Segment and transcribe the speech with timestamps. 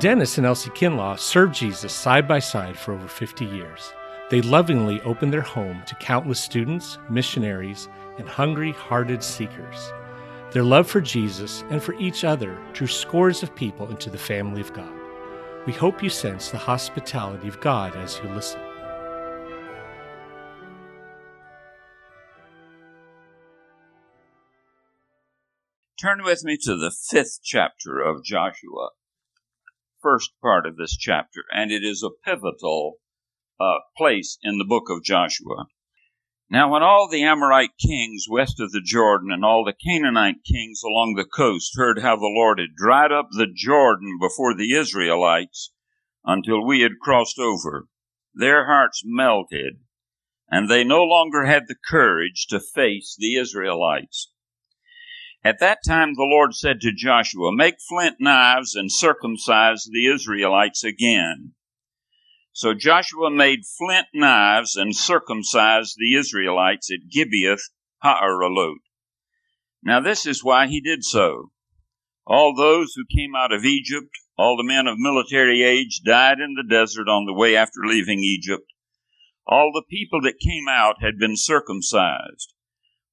[0.00, 3.92] Dennis and Elsie Kinlaw served Jesus side by side for over 50 years.
[4.30, 9.92] They lovingly opened their home to countless students, missionaries, and hungry hearted seekers.
[10.52, 14.60] Their love for Jesus and for each other drew scores of people into the family
[14.60, 14.92] of God.
[15.66, 18.60] We hope you sense the hospitality of God as you listen.
[26.00, 28.90] Turn with me to the fifth chapter of Joshua,
[30.02, 32.98] first part of this chapter, and it is a pivotal
[33.60, 35.66] uh, place in the book of Joshua.
[36.50, 40.82] Now, when all the Amorite kings west of the Jordan and all the Canaanite kings
[40.82, 45.72] along the coast heard how the Lord had dried up the Jordan before the Israelites
[46.24, 47.88] until we had crossed over,
[48.34, 49.80] their hearts melted,
[50.50, 54.30] and they no longer had the courage to face the Israelites.
[55.48, 60.84] At that time the Lord said to Joshua, Make flint knives and circumcise the Israelites
[60.84, 61.54] again.
[62.52, 67.62] So Joshua made flint knives and circumcised the Israelites at Gibeath
[68.04, 68.84] Haaraloth.
[69.82, 71.50] Now this is why he did so.
[72.26, 76.56] All those who came out of Egypt, all the men of military age, died in
[76.56, 78.70] the desert on the way after leaving Egypt.
[79.46, 82.52] All the people that came out had been circumcised.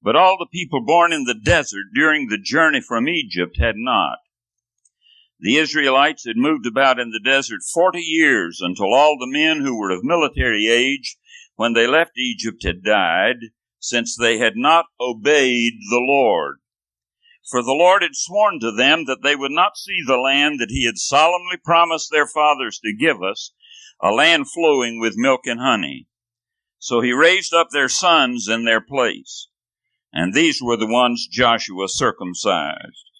[0.06, 4.18] But all the people born in the desert during the journey from Egypt had not.
[5.40, 9.76] The Israelites had moved about in the desert forty years until all the men who
[9.76, 11.16] were of military age
[11.56, 16.58] when they left Egypt had died, since they had not obeyed the Lord.
[17.50, 20.70] For the Lord had sworn to them that they would not see the land that
[20.70, 23.50] He had solemnly promised their fathers to give us,
[24.00, 26.06] a land flowing with milk and honey.
[26.78, 29.48] So He raised up their sons in their place
[30.12, 33.10] and these were the ones Joshua circumcised.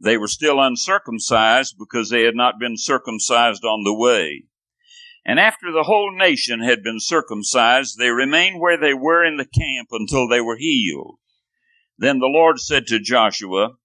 [0.00, 4.44] They were still uncircumcised because they had not been circumcised on the way.
[5.24, 9.44] And after the whole nation had been circumcised, they remained where they were in the
[9.44, 11.18] camp until they were healed.
[11.98, 13.76] Then the Lord said to Joshua,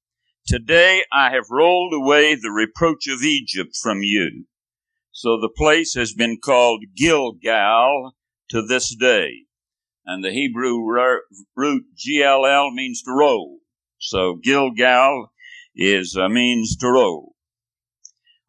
[0.46, 4.46] Today I have rolled away the reproach of Egypt from you.
[5.12, 8.16] So the place has been called Gilgal
[8.50, 9.46] to this day
[10.06, 10.80] and the Hebrew
[11.56, 13.60] root GLL means to roll.
[14.00, 15.32] So Gilgal
[15.76, 17.36] is uh, means to roll.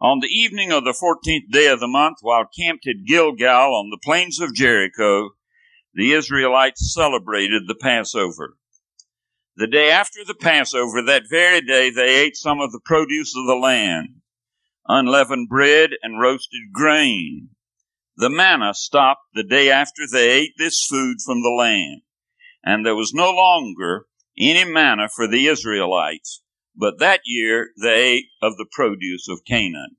[0.00, 3.90] On the evening of the fourteenth day of the month, while camped at Gilgal on
[3.90, 5.30] the plains of Jericho,
[5.94, 8.56] the Israelites celebrated the Passover.
[9.56, 13.46] The day after the Passover, that very day, they ate some of the produce of
[13.46, 14.16] the land,
[14.88, 17.50] unleavened bread and roasted grain,
[18.16, 22.02] the manna stopped the day after they ate this food from the land,
[22.64, 24.06] and there was no longer
[24.38, 26.42] any manna for the Israelites,
[26.76, 29.96] but that year they ate of the produce of Canaan.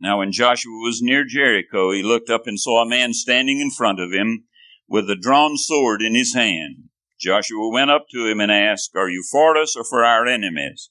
[0.00, 3.70] Now, when Joshua was near Jericho, he looked up and saw a man standing in
[3.70, 4.44] front of him
[4.88, 6.90] with a drawn sword in his hand.
[7.18, 10.90] Joshua went up to him and asked, Are you for us or for our enemies?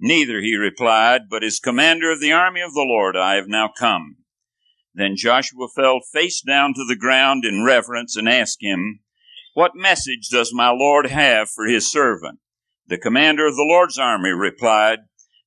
[0.00, 3.70] Neither, he replied, but as commander of the army of the Lord I have now
[3.78, 4.16] come.
[4.94, 9.00] Then Joshua fell face down to the ground in reverence and asked him,
[9.52, 12.38] What message does my Lord have for his servant?
[12.86, 15.00] The commander of the Lord's army replied,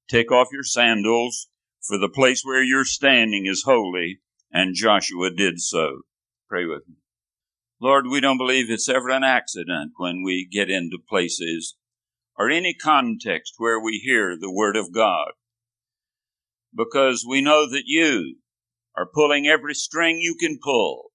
[0.10, 1.48] Take off your sandals,
[1.82, 4.20] for the place where you're standing is holy.
[4.52, 6.02] And Joshua did so.
[6.50, 6.96] Pray with me.
[7.80, 11.76] Lord, we don't believe it's ever an accident when we get into places
[12.38, 15.32] or any context where we hear the Word of God.
[16.76, 18.38] Because we know that you,
[18.98, 21.12] are pulling every string you can pull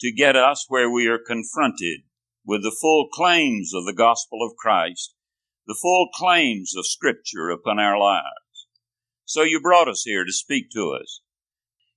[0.00, 2.00] to get us where we are confronted
[2.44, 5.14] with the full claims of the gospel of Christ,
[5.66, 8.26] the full claims of Scripture upon our lives.
[9.24, 11.22] So you brought us here to speak to us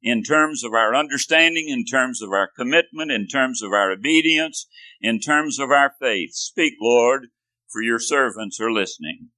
[0.02, 4.68] in terms of our understanding, in terms of our commitment, in terms of our obedience,
[5.02, 6.30] in terms of our faith.
[6.34, 7.28] Speak, Lord,
[7.68, 9.30] for your servants are listening.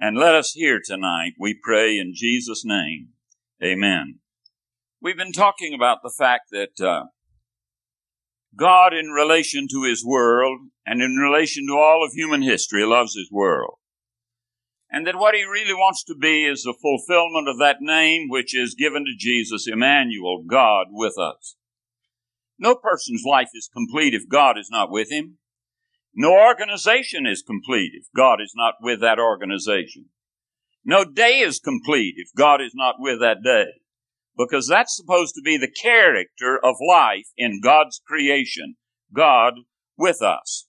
[0.00, 3.10] And let us hear tonight, we pray in Jesus' name.
[3.62, 4.18] Amen.
[5.04, 7.08] We've been talking about the fact that uh,
[8.56, 13.14] God, in relation to His world and in relation to all of human history, loves
[13.14, 13.74] His world.
[14.90, 18.56] And that what He really wants to be is the fulfillment of that name which
[18.56, 21.56] is given to Jesus, Emmanuel, God with us.
[22.58, 25.36] No person's life is complete if God is not with him.
[26.14, 30.06] No organization is complete if God is not with that organization.
[30.82, 33.83] No day is complete if God is not with that day
[34.36, 38.76] because that's supposed to be the character of life in God's creation.
[39.14, 39.54] God
[39.96, 40.66] with us.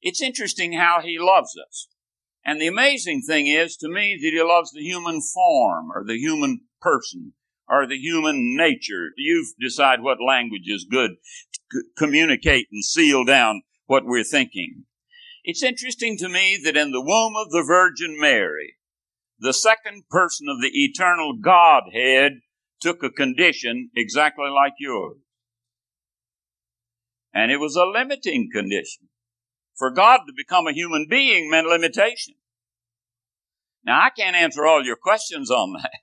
[0.00, 1.88] It's interesting how He loves us.
[2.44, 6.18] And the amazing thing is to me that He loves the human form or the
[6.18, 7.34] human person
[7.68, 9.10] or the human nature.
[9.16, 11.12] You decide what language is good
[11.72, 14.84] to communicate and seal down what we're thinking.
[15.44, 18.74] It's interesting to me that in the womb of the Virgin Mary,
[19.38, 22.40] the second person of the eternal Godhead
[22.80, 25.18] took a condition exactly like yours.
[27.32, 29.08] And it was a limiting condition.
[29.76, 32.34] For God to become a human being meant limitation.
[33.84, 35.90] Now I can't answer all your questions on that.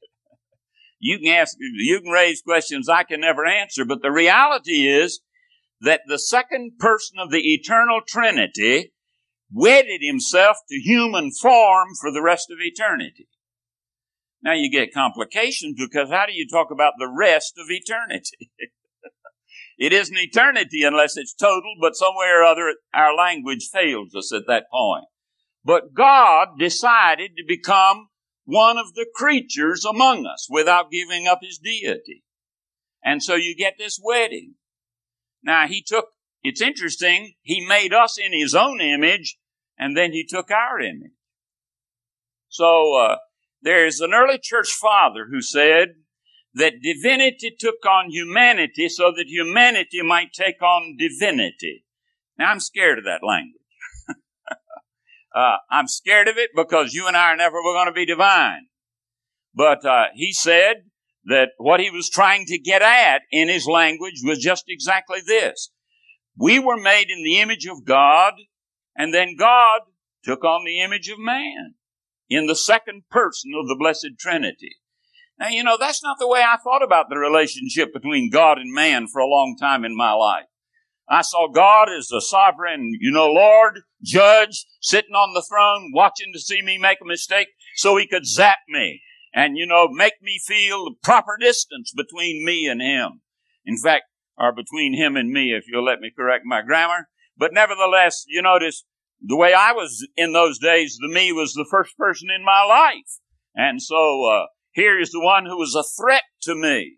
[1.00, 5.20] You can ask, you can raise questions I can never answer, but the reality is
[5.82, 8.94] that the second person of the eternal Trinity
[9.54, 13.28] wedded himself to human form for the rest of eternity.
[14.42, 18.52] Now you get complications because how do you talk about the rest of eternity?
[19.78, 24.48] it isn't eternity unless it's total, but somewhere or other our language fails us at
[24.48, 25.06] that point.
[25.64, 28.08] But God decided to become
[28.46, 32.24] one of the creatures among us without giving up his deity.
[33.04, 34.56] And so you get this wedding.
[35.44, 36.08] Now he took,
[36.44, 39.38] it's interesting, he made us in his own image
[39.78, 41.12] and then he took our image.
[42.50, 43.18] So, uh,
[43.62, 45.90] there's an early church father who said
[46.54, 51.86] that divinity took on humanity so that humanity might take on divinity.
[52.38, 53.62] Now I'm scared of that language.
[55.36, 58.68] uh, I'm scared of it because you and I are never going to be divine.
[59.54, 60.84] But uh, he said
[61.26, 65.72] that what he was trying to get at in his language was just exactly this.
[66.38, 68.34] We were made in the image of God,
[68.96, 69.82] and then God
[70.24, 71.74] took on the image of man
[72.30, 74.76] in the second person of the Blessed Trinity.
[75.40, 78.74] Now, you know, that's not the way I thought about the relationship between God and
[78.74, 80.46] man for a long time in my life.
[81.10, 86.34] I saw God as the sovereign, you know, Lord, judge, sitting on the throne, watching
[86.34, 89.02] to see me make a mistake so he could zap me
[89.34, 93.22] and, you know, make me feel the proper distance between me and him.
[93.66, 94.06] In fact,
[94.38, 97.08] or between him and me, if you'll let me correct my grammar.
[97.38, 98.84] But nevertheless, you notice
[99.22, 102.64] the way I was in those days, the me was the first person in my
[102.64, 103.20] life.
[103.56, 106.98] And so, uh, here is the one who was a threat to me.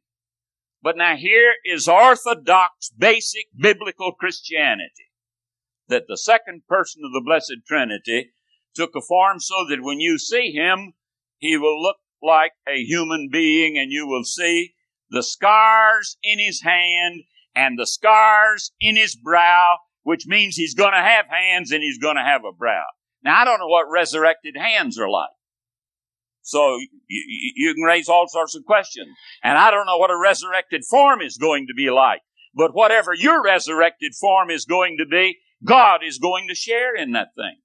[0.82, 5.12] But now here is orthodox, basic biblical Christianity.
[5.88, 8.32] That the second person of the Blessed Trinity
[8.76, 10.94] took a form so that when you see him,
[11.38, 14.74] he will look like a human being and you will see
[15.10, 17.24] the scars in his hand
[17.56, 21.98] and the scars in his brow which means he's going to have hands and he's
[21.98, 22.86] going to have a brow.
[23.24, 25.30] Now, I don't know what resurrected hands are like.
[26.42, 29.10] So you, you, can raise all sorts of questions.
[29.44, 32.22] And I don't know what a resurrected form is going to be like.
[32.56, 37.12] But whatever your resurrected form is going to be, God is going to share in
[37.12, 37.58] that thing.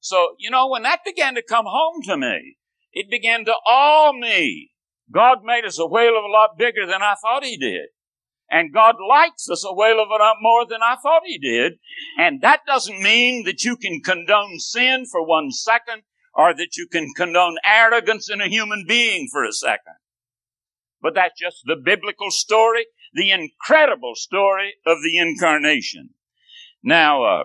[0.00, 2.56] So, you know, when that began to come home to me,
[2.92, 4.70] it began to awe me.
[5.12, 7.88] God made us a whale of a lot bigger than I thought He did.
[8.50, 11.74] And God likes us a whale of a lot more than I thought He did.
[12.18, 16.02] And that doesn't mean that you can condone sin for one second
[16.34, 19.94] or that you can condone arrogance in a human being for a second.
[21.02, 26.10] But that's just the biblical story, the incredible story of the incarnation.
[26.82, 27.44] Now, uh,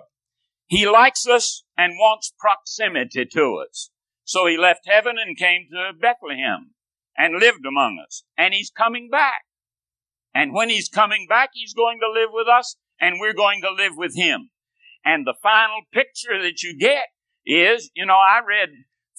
[0.68, 3.90] He likes us and wants proximity to us.
[4.24, 6.72] So He left heaven and came to Bethlehem
[7.18, 8.24] and lived among us.
[8.38, 9.42] And He's coming back.
[10.34, 13.72] And when he's coming back, he's going to live with us and we're going to
[13.72, 14.50] live with him.
[15.04, 17.06] And the final picture that you get
[17.46, 18.70] is, you know, I read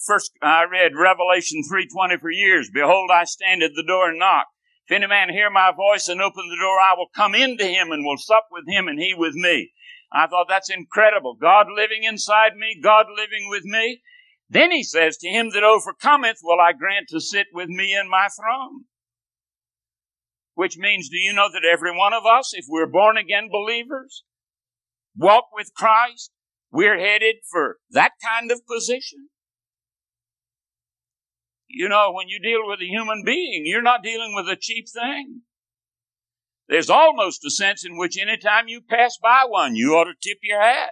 [0.05, 2.69] first, I read Revelation 3.20 for years.
[2.73, 4.47] Behold, I stand at the door and knock.
[4.87, 7.91] If any man hear my voice and open the door, I will come into him
[7.91, 9.71] and will sup with him and he with me.
[10.11, 11.35] I thought that's incredible.
[11.39, 14.01] God living inside me, God living with me.
[14.49, 18.09] Then he says, to him that overcometh will I grant to sit with me in
[18.09, 18.85] my throne.
[20.55, 24.23] Which means, do you know that every one of us, if we're born again believers,
[25.15, 26.31] walk with Christ,
[26.71, 29.29] we're headed for that kind of position?
[31.67, 34.85] You know, when you deal with a human being, you're not dealing with a cheap
[34.87, 35.41] thing.
[36.69, 40.37] There's almost a sense in which anytime you pass by one, you ought to tip
[40.43, 40.91] your hat.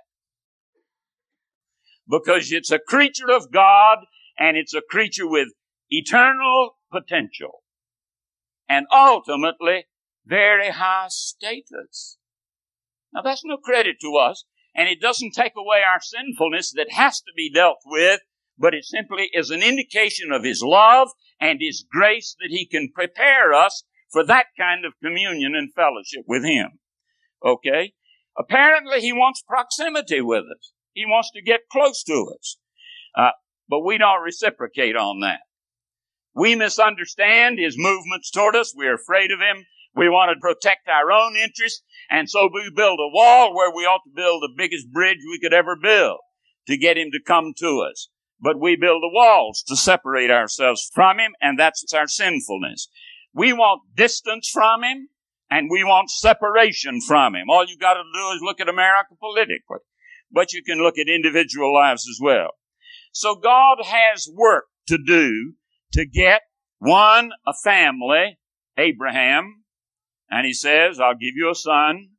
[2.09, 3.99] Because it's a creature of God
[4.39, 5.49] and it's a creature with
[5.89, 7.60] eternal potential
[8.71, 9.85] and ultimately
[10.25, 12.17] very high status.
[13.13, 17.19] Now that's no credit to us, and it doesn't take away our sinfulness that has
[17.19, 18.21] to be dealt with,
[18.57, 22.93] but it simply is an indication of His love and His grace that He can
[22.95, 26.79] prepare us for that kind of communion and fellowship with Him.
[27.45, 27.91] Okay?
[28.37, 30.71] Apparently He wants proximity with us.
[30.93, 32.57] He wants to get close to us.
[33.17, 33.31] Uh,
[33.67, 35.41] but we don't reciprocate on that.
[36.33, 38.73] We misunderstand his movements toward us.
[38.75, 39.65] We're afraid of him.
[39.95, 41.83] We want to protect our own interests.
[42.09, 45.39] And so we build a wall where we ought to build the biggest bridge we
[45.39, 46.19] could ever build
[46.67, 48.09] to get him to come to us.
[48.39, 52.87] But we build the walls to separate ourselves from him, and that's our sinfulness.
[53.33, 55.09] We want distance from him,
[55.49, 57.49] and we want separation from him.
[57.49, 59.79] All you got to do is look at America politically,
[60.31, 62.51] but you can look at individual lives as well.
[63.11, 65.53] So God has work to do
[65.93, 66.41] to get
[66.79, 68.37] one, a family,
[68.77, 69.63] Abraham,
[70.29, 72.09] and he says, I'll give you a son.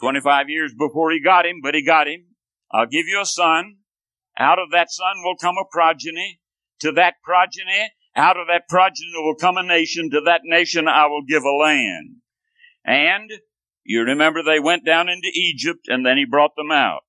[0.00, 2.26] 25 years before he got him, but he got him.
[2.70, 3.76] I'll give you a son.
[4.38, 6.40] Out of that son will come a progeny.
[6.80, 10.10] To that progeny, out of that progeny will come a nation.
[10.10, 12.16] To that nation I will give a land.
[12.84, 13.30] And
[13.84, 17.00] you remember they went down into Egypt and then he brought them out.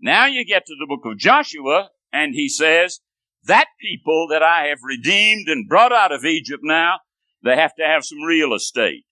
[0.00, 3.00] Now you get to the book of Joshua and he says,
[3.44, 6.98] that people that I have redeemed and brought out of Egypt now,
[7.42, 9.04] they have to have some real estate.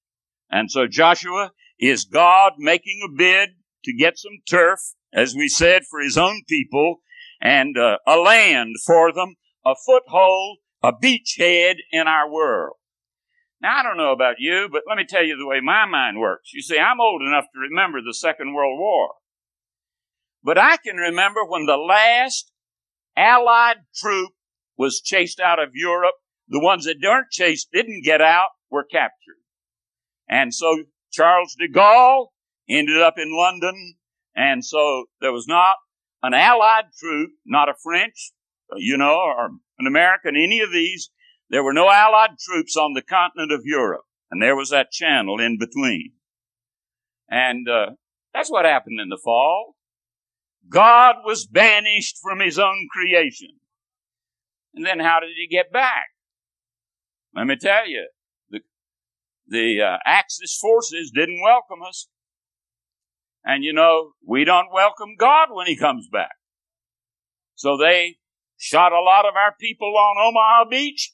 [0.51, 3.51] And so Joshua is God making a bid
[3.85, 4.81] to get some turf,
[5.13, 6.97] as we said, for his own people
[7.41, 12.75] and uh, a land for them, a foothold, a beachhead in our world.
[13.61, 16.19] Now, I don't know about you, but let me tell you the way my mind
[16.19, 16.53] works.
[16.53, 19.15] You see, I'm old enough to remember the Second World War.
[20.45, 22.53] But I can remember when the last
[23.19, 24.31] Allied troop
[24.77, 26.15] was chased out of Europe.
[26.49, 29.43] The ones that weren't chased, didn't get out, were captured.
[30.29, 32.29] And so Charles de Gaulle
[32.69, 33.95] ended up in London.
[34.37, 35.75] And so there was not
[36.23, 38.33] an Allied troop, not a French,
[38.77, 39.47] you know, or
[39.79, 41.11] an American, any of these.
[41.51, 44.05] There were no Allied troops on the continent of Europe.
[44.31, 46.13] And there was that channel in between.
[47.29, 47.91] And uh,
[48.33, 49.75] that's what happened in the fall.
[50.69, 53.50] God was banished from his own creation.
[54.75, 56.07] And then how did he get back?
[57.35, 58.09] Let me tell you,
[58.50, 58.61] the,
[59.47, 62.09] the uh, Axis forces didn't welcome us.
[63.45, 66.33] And you know, we don't welcome God when he comes back.
[67.55, 68.17] So they
[68.57, 71.12] shot a lot of our people on Omaha Beach.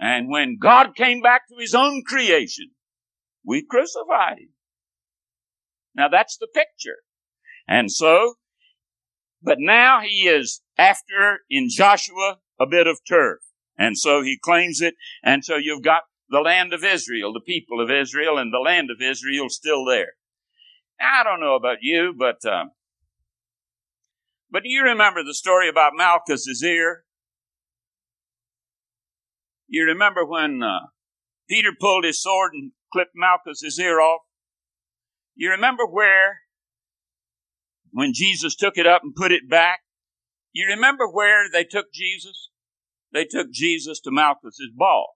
[0.00, 2.70] And when God came back to his own creation,
[3.44, 4.50] we crucified him.
[5.94, 6.98] Now that's the picture.
[7.68, 8.34] And so,
[9.42, 13.40] but now he is after in Joshua a bit of turf.
[13.76, 14.94] And so he claims it.
[15.22, 18.90] And so you've got the land of Israel, the people of Israel, and the land
[18.90, 20.14] of Israel still there.
[21.00, 22.72] Now, I don't know about you, but um,
[24.50, 27.04] but do you remember the story about Malchus' ear?
[29.68, 30.86] You remember when uh,
[31.48, 34.22] Peter pulled his sword and clipped Malchus' ear off?
[35.36, 36.40] You remember where
[37.92, 39.80] when Jesus took it up and put it back?
[40.52, 42.50] You remember where they took Jesus?
[43.12, 45.10] They took Jesus to Malchus's balls.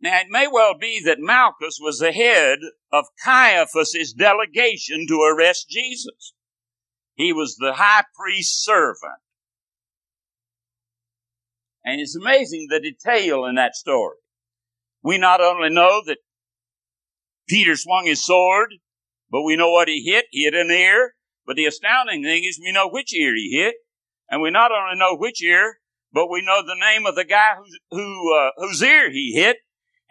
[0.00, 2.58] Now, it may well be that Malchus was the head
[2.92, 6.34] of Caiaphas's delegation to arrest Jesus.
[7.14, 9.20] He was the high priest's servant.
[11.84, 14.16] And it's amazing the detail in that story.
[15.02, 16.18] We not only know that
[17.48, 18.74] Peter swung his sword,
[19.30, 20.26] but we know what he hit.
[20.30, 21.14] He hit an ear.
[21.46, 23.74] But the astounding thing is we know which ear he hit.
[24.28, 25.78] And we not only know which ear,
[26.12, 29.58] but we know the name of the guy who, who uh, whose ear he hit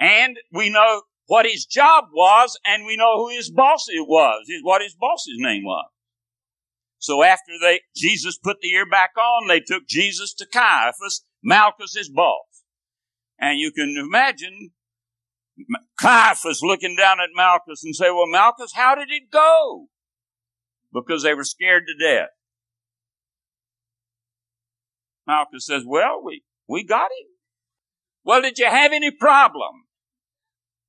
[0.02, 4.48] and we know what his job was, and we know who his boss it was,
[4.50, 5.86] is what his boss's name was.
[6.98, 12.10] So after they, Jesus put the ear back on, they took Jesus to Caiaphas, Malchus's
[12.10, 12.64] boss.
[13.40, 14.72] And you can imagine
[16.00, 19.88] Caiaphas looking down at Malchus and say, well, Malchus, how did it go?
[20.94, 22.30] Because they were scared to death.
[25.26, 27.28] Malchus says, well, we, we got him.
[28.24, 29.86] Well, did you have any problem?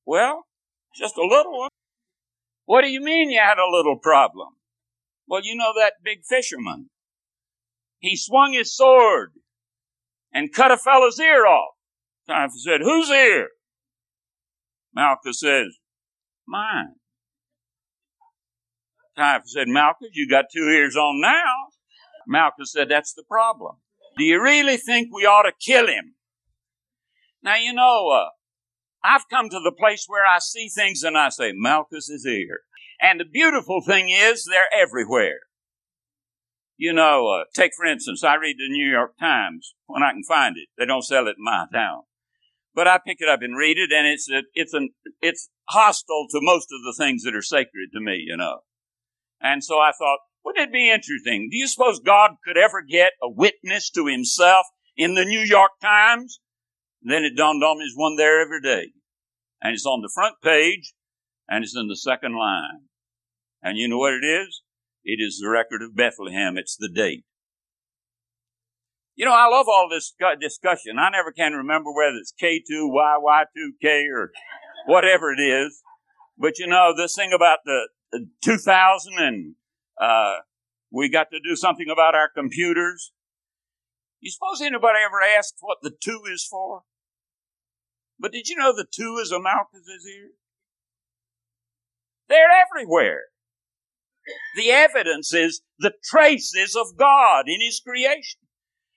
[0.04, 0.46] Well,
[0.96, 1.70] just a little one.
[2.64, 4.48] What do you mean you had a little problem?
[5.26, 6.90] Well, you know that big fisherman.
[7.98, 9.32] He swung his sword
[10.32, 11.74] and cut a fellow's ear off.
[12.28, 13.48] Caiaphas said, Whose ear?
[14.94, 15.78] Malchus says,
[16.46, 16.96] Mine.
[19.16, 21.68] Caiaphas said, Malchus, you got two ears on now.
[22.26, 23.76] Malchus said, That's the problem.
[24.16, 26.14] Do you really think we ought to kill him?
[27.42, 28.30] Now, you know, uh,
[29.04, 32.60] I've come to the place where I see things and I say, Malchus is here.
[33.00, 35.40] And the beautiful thing is, they're everywhere.
[36.76, 40.22] You know, uh, take for instance, I read the New York Times when I can
[40.26, 40.68] find it.
[40.78, 42.02] They don't sell it in my town.
[42.74, 44.90] But I pick it up and read it, and it's a, it's an
[45.20, 48.60] it's hostile to most of the things that are sacred to me, you know.
[49.42, 51.48] And so I thought, wouldn't it be interesting?
[51.50, 55.72] Do you suppose God could ever get a witness to Himself in the New York
[55.80, 56.40] Times.
[57.02, 58.92] Then it dawned on me there's one there every day.
[59.60, 60.94] And it's on the front page
[61.48, 62.86] and it's in the second line.
[63.62, 64.62] And you know what it is?
[65.04, 66.56] It is the record of Bethlehem.
[66.56, 67.24] It's the date.
[69.14, 70.98] You know, I love all this discussion.
[70.98, 74.32] I never can remember whether it's K2, Y, Y2K, or
[74.86, 75.82] whatever it is.
[76.38, 77.88] But you know, this thing about the
[78.42, 79.54] 2000 and
[80.00, 80.36] uh,
[80.90, 83.12] we got to do something about our computers.
[84.20, 86.82] You suppose anybody ever asked what the two is for?
[88.18, 90.30] But did you know the two is a Malchus' ear?
[92.28, 93.22] They're everywhere.
[94.56, 98.40] The evidence is the traces of God in His creation.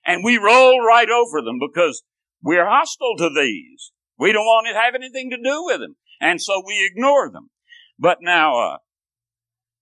[0.04, 2.04] And we roll right over them because
[2.42, 3.90] we're hostile to these.
[4.18, 5.96] We don't want to have anything to do with them.
[6.20, 7.50] And so we ignore them.
[7.98, 8.76] But now, uh,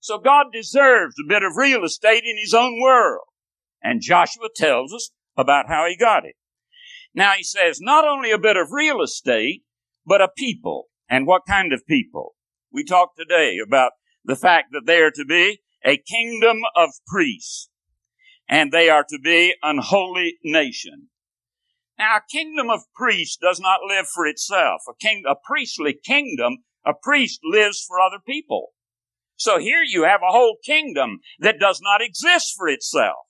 [0.05, 3.25] so God deserves a bit of real estate in His own world.
[3.83, 6.35] And Joshua tells us about how he got it.
[7.15, 9.63] Now he says not only a bit of real estate,
[10.05, 10.89] but a people.
[11.09, 12.35] And what kind of people?
[12.71, 13.93] We talked today about
[14.23, 17.71] the fact that they are to be a kingdom of priests
[18.47, 21.09] and they are to be an holy nation.
[21.99, 24.83] Now, a kingdom of priests does not live for itself.
[24.87, 28.74] A, king, a priestly kingdom, a priest lives for other people.
[29.37, 33.27] So here you have a whole kingdom that does not exist for itself.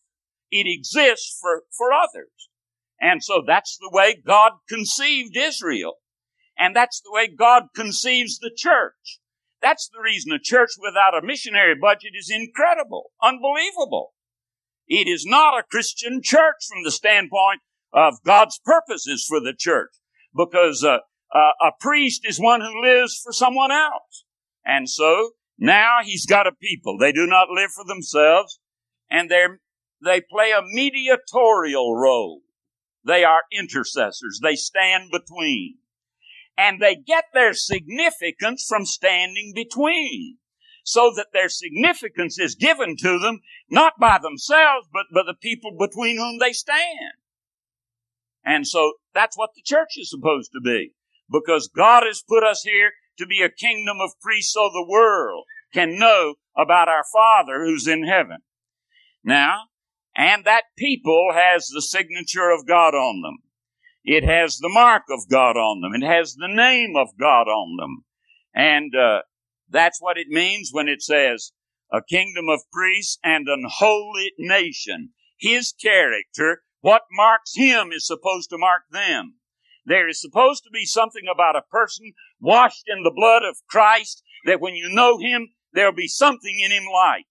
[0.50, 2.30] It exists for, for others.
[3.00, 5.94] And so that's the way God conceived Israel.
[6.56, 9.20] And that's the way God conceives the church.
[9.60, 14.12] That's the reason a church without a missionary budget is incredible, unbelievable.
[14.86, 17.60] It is not a Christian church from the standpoint
[17.92, 19.90] of God's purposes for the church
[20.36, 20.98] because uh,
[21.34, 24.24] uh, a priest is one who lives for someone else.
[24.64, 26.98] And so now he's got a people.
[26.98, 28.58] They do not live for themselves
[29.10, 29.60] and they're,
[30.02, 32.42] they play a mediatorial role.
[33.04, 34.40] They are intercessors.
[34.42, 35.76] They stand between.
[36.56, 40.38] And they get their significance from standing between
[40.84, 43.40] so that their significance is given to them
[43.70, 47.14] not by themselves, but by the people between whom they stand.
[48.44, 50.92] And so that's what the church is supposed to be.
[51.30, 55.44] Because God has put us here to be a kingdom of priests so the world
[55.72, 58.38] can know about our Father who's in heaven.
[59.22, 59.64] Now,
[60.16, 63.38] and that people has the signature of God on them.
[64.04, 65.94] It has the mark of God on them.
[65.94, 68.04] It has the name of God on them.
[68.54, 69.22] And uh,
[69.68, 71.52] that's what it means when it says
[71.90, 75.10] a kingdom of priests and an holy nation.
[75.38, 79.34] His character, what marks him is supposed to mark them.
[79.86, 84.22] There is supposed to be something about a person washed in the blood of Christ
[84.44, 87.26] that when you know him, there'll be something in him like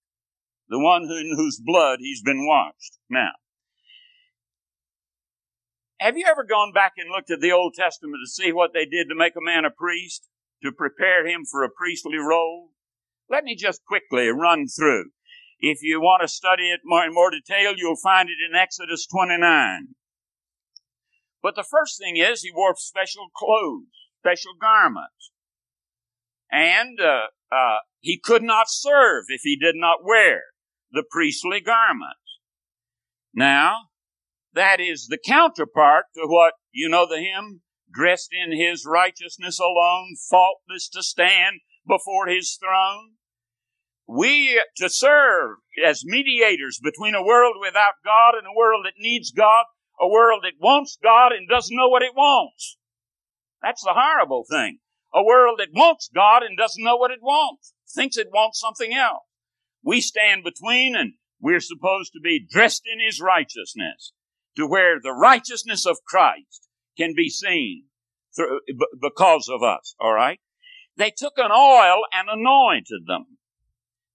[0.70, 3.00] the one in whose blood he's been washed.
[3.10, 3.32] Now,
[6.00, 8.86] have you ever gone back and looked at the Old Testament to see what they
[8.86, 10.30] did to make a man a priest?
[10.64, 12.70] to prepare him for a priestly role?
[13.30, 15.12] Let me just quickly run through.
[15.60, 19.06] If you want to study it more in more detail, you'll find it in Exodus
[19.08, 19.96] 29.
[21.44, 25.32] But the first thing is he wore special clothes, special garments.
[26.50, 30.42] And uh, uh, he could not serve if he did not wear
[30.92, 32.40] the priestly garments.
[33.34, 33.90] Now,
[34.54, 40.16] that is the counterpart to what, you know the hymn, dressed in his righteousness alone,
[40.30, 43.14] faultless to stand before his throne.
[44.08, 49.32] We to serve as mediators between a world without God and a world that needs
[49.32, 49.66] God,
[50.00, 52.78] a world that wants God and doesn't know what it wants.
[53.62, 54.80] That's the horrible thing.
[55.14, 58.94] A world that wants God and doesn't know what it wants, thinks it wants something
[58.94, 59.24] else.
[59.84, 64.14] We stand between and we're supposed to be dressed in His righteousness
[64.58, 67.86] to where the righteousness of Christ can be seen
[68.36, 68.60] through,
[69.02, 70.40] because of us, all right?
[70.96, 73.33] They took an oil and anointed them.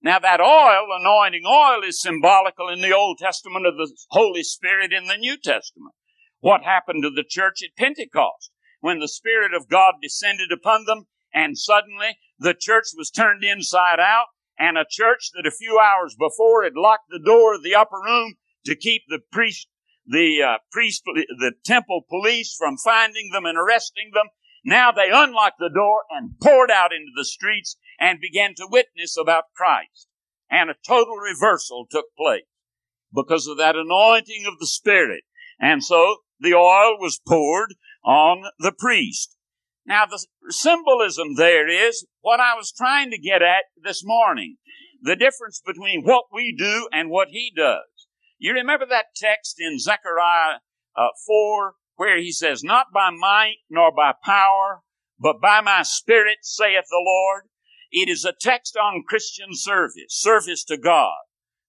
[0.01, 4.93] Now that oil, anointing oil, is symbolical in the Old Testament of the Holy Spirit
[4.93, 5.93] in the New Testament.
[6.39, 8.51] What happened to the church at Pentecost?
[8.79, 13.99] When the Spirit of God descended upon them and suddenly the church was turned inside
[13.99, 17.75] out and a church that a few hours before had locked the door of the
[17.75, 18.35] upper room
[18.65, 19.67] to keep the priest
[20.09, 24.25] the uh, priest, the temple police from finding them and arresting them.
[24.65, 29.17] Now they unlocked the door and poured out into the streets and began to witness
[29.17, 30.07] about Christ.
[30.49, 32.43] And a total reversal took place
[33.13, 35.23] because of that anointing of the Spirit.
[35.59, 39.35] And so the oil was poured on the priest.
[39.85, 44.57] Now the symbolism there is what I was trying to get at this morning.
[45.01, 48.07] The difference between what we do and what he does.
[48.37, 50.59] You remember that text in Zechariah
[50.95, 54.81] uh, 4, where he says, Not by might nor by power,
[55.19, 57.43] but by my spirit, saith the Lord.
[57.91, 61.17] It is a text on Christian service, service to God.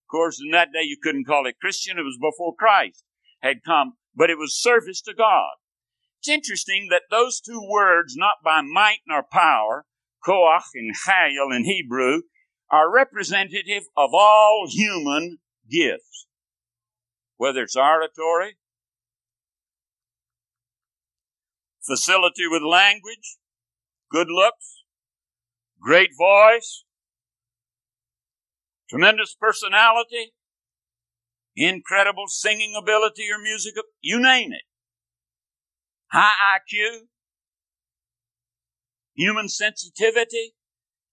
[0.04, 1.98] Of course, in that day you couldn't call it Christian.
[1.98, 3.04] It was before Christ
[3.40, 5.52] had come, but it was service to God.
[6.20, 9.86] It's interesting that those two words, not by might nor power,
[10.26, 12.22] koach and chayil in Hebrew,
[12.70, 15.38] are representative of all human
[15.70, 16.26] gifts.
[17.38, 18.56] Whether it's oratory,
[21.80, 23.38] facility with language,
[24.10, 24.79] good looks,
[25.80, 26.84] great voice,
[28.88, 30.32] tremendous personality,
[31.56, 34.62] incredible singing ability or music, you name it.
[36.12, 37.06] High IQ,
[39.14, 40.54] human sensitivity.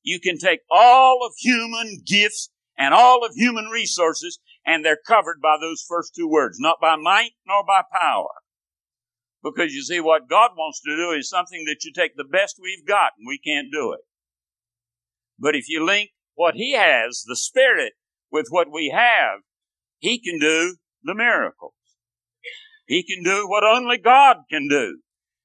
[0.03, 5.39] You can take all of human gifts and all of human resources and they're covered
[5.41, 8.29] by those first two words, not by might nor by power.
[9.43, 12.59] Because you see, what God wants to do is something that you take the best
[12.61, 14.01] we've got and we can't do it.
[15.39, 17.93] But if you link what He has, the Spirit,
[18.31, 19.39] with what we have,
[19.99, 21.73] He can do the miracles.
[22.87, 24.99] He can do what only God can do.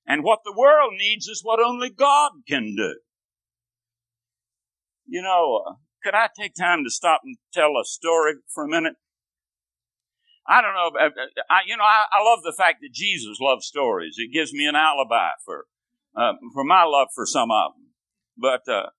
[0.06, 2.94] And what the world needs is what only God can do.
[5.06, 8.68] You know, uh, could I take time to stop and tell a story for a
[8.68, 8.94] minute?
[10.46, 10.90] I don't know.
[10.98, 14.16] Uh, uh, I, you know, I, I love the fact that Jesus loves stories.
[14.18, 15.66] It gives me an alibi for
[16.16, 17.86] uh, for my love for some of them.
[18.36, 18.90] But uh,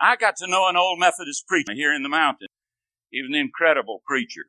[0.00, 2.48] I got to know an old Methodist preacher here in the mountain.
[3.10, 4.46] He was an incredible preacher.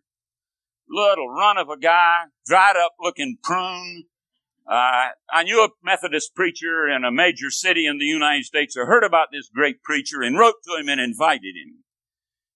[0.88, 4.06] Little run of a guy, dried up looking prune.
[4.70, 8.86] Uh, I knew a Methodist preacher in a major city in the United States who
[8.86, 11.84] heard about this great preacher and wrote to him and invited him.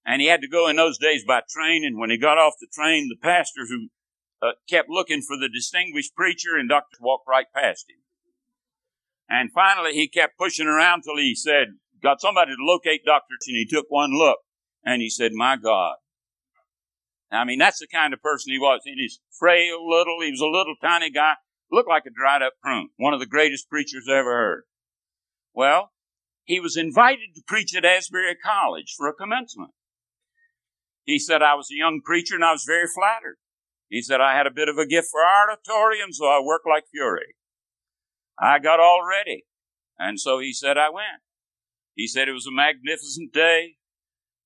[0.05, 1.83] And he had to go in those days by train.
[1.85, 3.87] And when he got off the train, the pastor who
[4.41, 8.03] uh, kept looking for the distinguished preacher and doctor walked right past him.
[9.29, 13.35] And finally, he kept pushing around till he said, got somebody to locate Dr.
[13.47, 14.39] And he took one look
[14.83, 15.95] and he said, my God.
[17.31, 18.81] I mean, that's the kind of person he was.
[18.85, 21.33] And he's frail little, he was a little tiny guy,
[21.71, 24.63] looked like a dried up prune, one of the greatest preachers I ever heard.
[25.53, 25.91] Well,
[26.43, 29.71] he was invited to preach at Asbury College for a commencement.
[31.05, 33.37] He said, I was a young preacher and I was very flattered.
[33.89, 36.85] He said, I had a bit of a gift for and so I worked like
[36.91, 37.35] fury.
[38.39, 39.45] I got all ready.
[39.97, 41.21] And so he said, I went.
[41.95, 43.75] He said it was a magnificent day.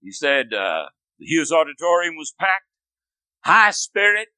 [0.01, 0.85] He said, uh,
[1.19, 2.65] the Hughes Auditorium was packed,
[3.41, 4.29] high spirit.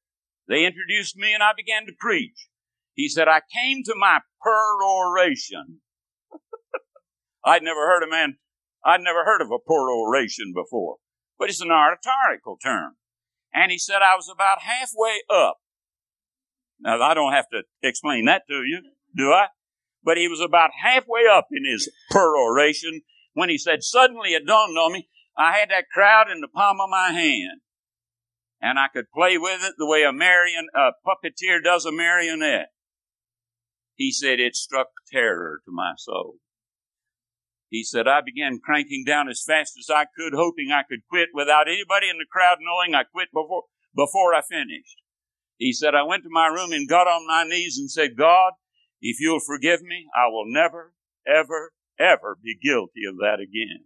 [0.48, 2.48] They introduced me and I began to preach.
[2.94, 5.80] He said, I came to my peroration.
[7.44, 8.36] I'd never heard a man,
[8.84, 10.96] I'd never heard of a peroration before
[11.40, 12.96] but it's an oratorical term.
[13.52, 15.56] And he said I was about halfway up.
[16.78, 18.82] Now, I don't have to explain that to you,
[19.16, 19.46] do I?
[20.02, 23.02] But he was about halfway up in his peroration
[23.34, 26.80] when he said, Suddenly it dawned on me, I had that crowd in the palm
[26.80, 27.60] of my hand.
[28.60, 32.72] And I could play with it the way a, marion, a puppeteer does a marionette.
[33.94, 36.36] He said it struck terror to my soul.
[37.70, 41.28] He said, I began cranking down as fast as I could, hoping I could quit
[41.32, 44.96] without anybody in the crowd knowing I quit before, before I finished.
[45.56, 48.54] He said, I went to my room and got on my knees and said, God,
[49.00, 50.94] if you'll forgive me, I will never,
[51.26, 53.84] ever, ever be guilty of that again.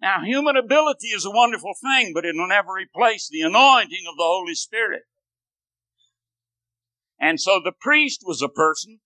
[0.00, 4.16] Now, human ability is a wonderful thing, but it will never replace the anointing of
[4.16, 5.02] the Holy Spirit.
[7.20, 9.00] And so the priest was a person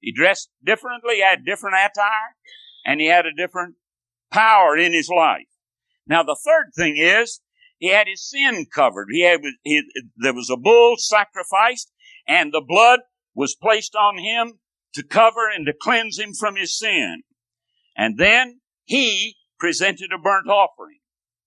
[0.00, 2.34] he dressed differently, had different attire,
[2.86, 3.74] and he had a different
[4.32, 5.46] power in his life.
[6.06, 7.40] Now, the third thing is,
[7.78, 9.08] he had his sin covered.
[9.10, 9.82] He had, he,
[10.16, 11.92] there was a bull sacrificed,
[12.26, 13.00] and the blood
[13.40, 14.60] was placed on him
[14.92, 17.22] to cover and to cleanse him from his sin.
[17.96, 20.98] And then he presented a burnt offering.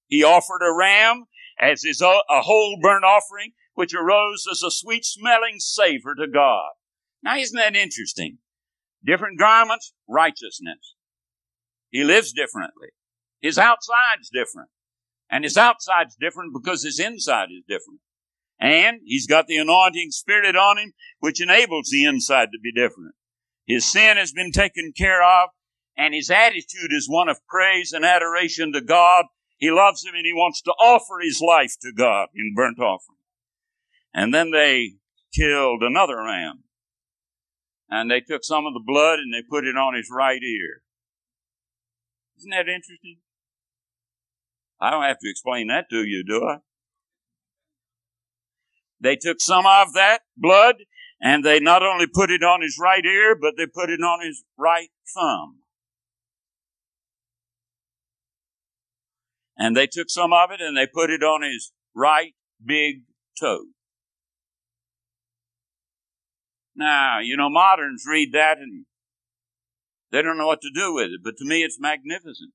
[0.07, 1.25] He offered a ram
[1.59, 6.25] as his, uh, a whole burnt offering, which arose as a sweet smelling savor to
[6.25, 6.71] God.
[7.21, 8.39] Now, isn't that interesting?
[9.05, 10.95] Different garments, righteousness.
[11.91, 12.87] He lives differently.
[13.39, 14.69] His outside's different.
[15.29, 17.99] And his outside's different because his inside is different.
[18.59, 23.15] And he's got the anointing spirit on him, which enables the inside to be different.
[23.65, 25.49] His sin has been taken care of,
[25.97, 29.25] and his attitude is one of praise and adoration to God.
[29.57, 33.19] He loves him and he wants to offer his life to God in burnt offering.
[34.13, 34.93] And then they
[35.33, 36.63] killed another ram
[37.89, 40.81] and they took some of the blood and they put it on his right ear.
[42.37, 43.19] Isn't that interesting?
[44.81, 46.57] I don't have to explain that to you, do I?
[49.03, 50.75] They took some of that blood
[51.21, 54.25] and they not only put it on his right ear, but they put it on
[54.25, 55.59] his right thumb.
[59.57, 62.33] And they took some of it and they put it on his right
[62.65, 63.01] big
[63.39, 63.65] toe.
[66.73, 68.85] Now, you know, moderns read that and
[70.11, 72.53] they don't know what to do with it, but to me it's magnificent.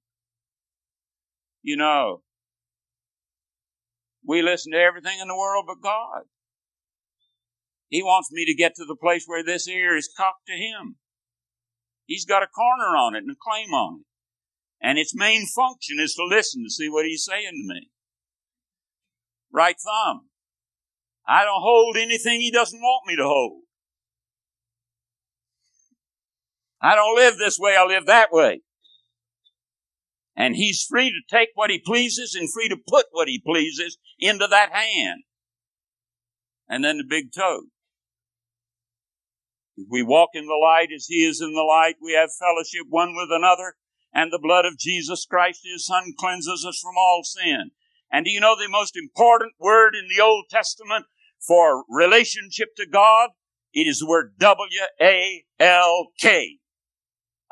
[1.62, 2.22] You know,
[4.26, 6.22] we listen to everything in the world but God.
[7.88, 10.96] He wants me to get to the place where this ear is cocked to Him.
[12.06, 14.06] He's got a corner on it and a claim on it.
[14.80, 17.90] And its main function is to listen to see what He's saying to me.
[19.52, 20.28] Right thumb.
[21.26, 23.62] I don't hold anything He doesn't want me to hold.
[26.80, 28.60] I don't live this way, I live that way.
[30.36, 33.98] And he's free to take what he pleases and free to put what he pleases
[34.20, 35.22] into that hand.
[36.68, 37.62] And then the big toe.
[39.78, 42.88] If we walk in the light as he is in the light, we have fellowship
[42.88, 43.76] one with another,
[44.12, 47.70] and the blood of Jesus Christ, his son, cleanses us from all sin.
[48.10, 51.06] And do you know the most important word in the Old Testament
[51.46, 53.30] for relationship to God?
[53.72, 55.38] It is the word W-A-L-K.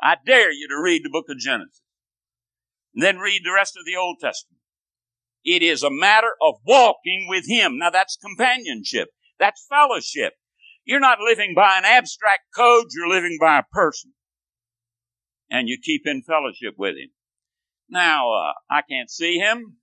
[0.01, 1.81] I dare you to read the book of Genesis.
[2.93, 4.59] And then read the rest of the Old Testament.
[5.45, 7.77] It is a matter of walking with Him.
[7.77, 9.11] Now that's companionship.
[9.39, 10.33] That's fellowship.
[10.87, 14.13] You're not living by an abstract code, you're living by a person.
[15.51, 17.09] And you keep in fellowship with Him.
[17.89, 19.75] Now, uh, I can't see Him.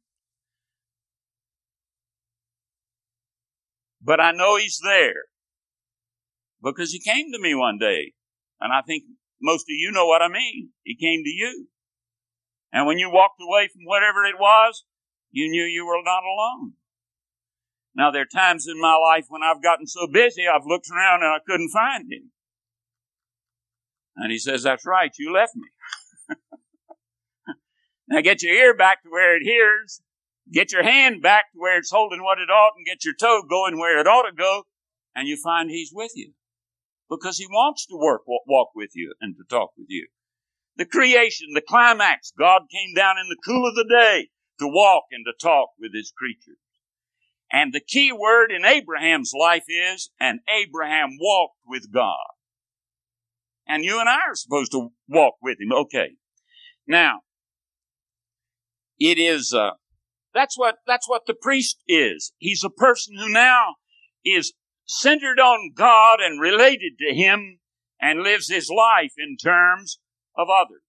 [4.03, 5.25] But I know He's there.
[6.63, 8.15] Because He came to me one day.
[8.59, 9.05] And I think
[9.43, 10.71] most of you know what I mean.
[10.85, 11.69] He came to you.
[12.73, 14.85] And when you walked away from whatever it was,
[15.31, 16.73] you knew you were not alone.
[17.97, 21.23] Now, there are times in my life when I've gotten so busy, I've looked around
[21.23, 22.33] and I couldn't find him.
[24.17, 25.69] And he says, That's right, you left me.
[28.09, 30.03] now, get your ear back to where it hears,
[30.53, 33.43] get your hand back to where it's holding what it ought, and get your toe
[33.49, 34.65] going where it ought to go,
[35.15, 36.33] and you find he's with you
[37.09, 40.09] because he wants to work, walk with you and to talk with you.
[40.77, 44.29] The creation, the climax, God came down in the cool of the day
[44.59, 46.59] to walk and to talk with his creatures.
[47.55, 52.17] And the key word in Abraham's life is, and Abraham walked with God.
[53.69, 55.71] And you and I are supposed to walk with him.
[55.73, 56.17] Okay.
[56.89, 57.21] Now,
[58.99, 59.71] it is, uh,
[60.35, 62.33] that's what, that's what the priest is.
[62.39, 63.77] He's a person who now
[64.25, 64.53] is
[64.85, 67.61] centered on God and related to Him
[68.01, 70.01] and lives his life in terms
[70.37, 70.83] of others.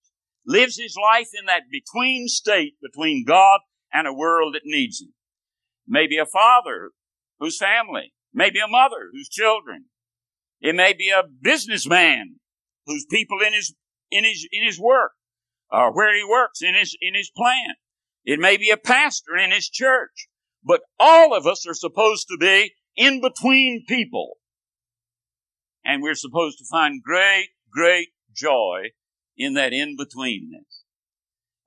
[0.47, 3.59] Lives his life in that between state between God
[3.93, 5.13] and a world that needs him.
[5.87, 6.91] Maybe a father
[7.39, 9.85] whose family, maybe a mother whose children.
[10.61, 12.39] It may be a businessman
[12.85, 13.75] whose people in his,
[14.09, 15.11] in his, in his work,
[15.71, 17.77] or where he works in his, in his plant.
[18.23, 20.27] It may be a pastor in his church.
[20.65, 24.37] But all of us are supposed to be in between people.
[25.83, 28.89] And we're supposed to find great, great joy
[29.37, 30.84] in that in betweenness.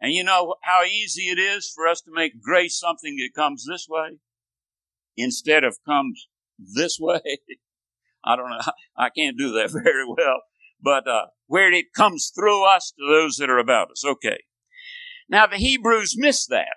[0.00, 3.66] And you know how easy it is for us to make grace something that comes
[3.68, 4.18] this way
[5.16, 7.20] instead of comes this way.
[8.24, 8.72] I don't know.
[8.96, 10.42] I can't do that very well,
[10.80, 14.04] but uh, where it comes through us to those that are about us.
[14.04, 14.38] Okay.
[15.28, 16.76] Now the Hebrews missed that.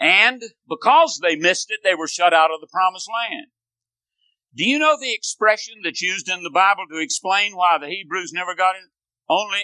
[0.00, 3.48] And because they missed it, they were shut out of the promised land.
[4.54, 8.32] Do you know the expression that's used in the Bible to explain why the Hebrews
[8.32, 8.88] never got in?
[9.28, 9.60] Only,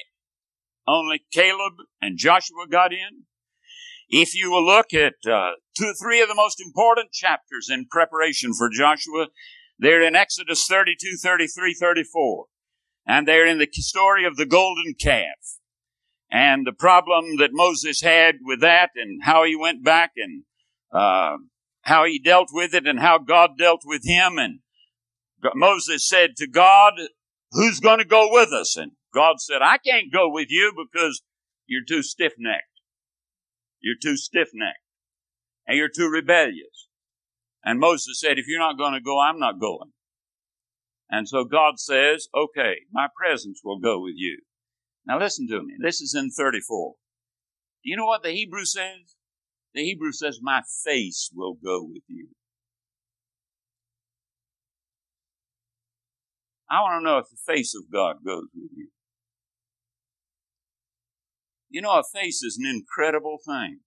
[0.86, 3.24] only Caleb and Joshua got in.
[4.08, 8.52] If you will look at uh, two three of the most important chapters in preparation
[8.52, 9.28] for Joshua,
[9.78, 12.44] they're in Exodus 32, 33, 34.
[13.06, 15.58] And they're in the story of the golden calf
[16.30, 20.44] and the problem that Moses had with that and how he went back and
[20.92, 21.36] uh,
[21.82, 24.38] how he dealt with it and how God dealt with him.
[24.38, 24.60] And
[25.54, 26.94] Moses said to God,
[27.52, 28.76] who's going to go with us?
[28.76, 31.22] And God said, I can't go with you because
[31.66, 32.64] you're too stiff necked.
[33.80, 34.78] You're too stiff necked
[35.66, 36.88] and you're too rebellious.
[37.64, 39.92] And Moses said, if you're not going to go, I'm not going.
[41.10, 44.40] And so God says, okay, my presence will go with you.
[45.06, 45.74] Now listen to me.
[45.80, 46.94] This is in 34.
[47.84, 49.16] Do you know what the Hebrew says?
[49.74, 52.28] The Hebrew says, my face will go with you.
[56.70, 58.88] I want to know if the face of God goes with you.
[61.74, 63.80] You know, a face is an incredible thing.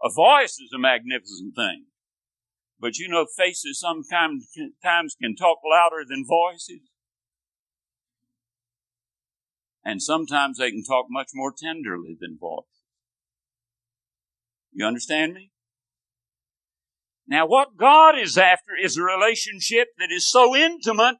[0.00, 1.86] A voice is a magnificent thing.
[2.78, 4.48] But you know, faces sometimes
[4.84, 6.82] times can talk louder than voices.
[9.84, 12.70] And sometimes they can talk much more tenderly than voices.
[14.72, 15.50] You understand me?
[17.26, 21.16] Now, what God is after is a relationship that is so intimate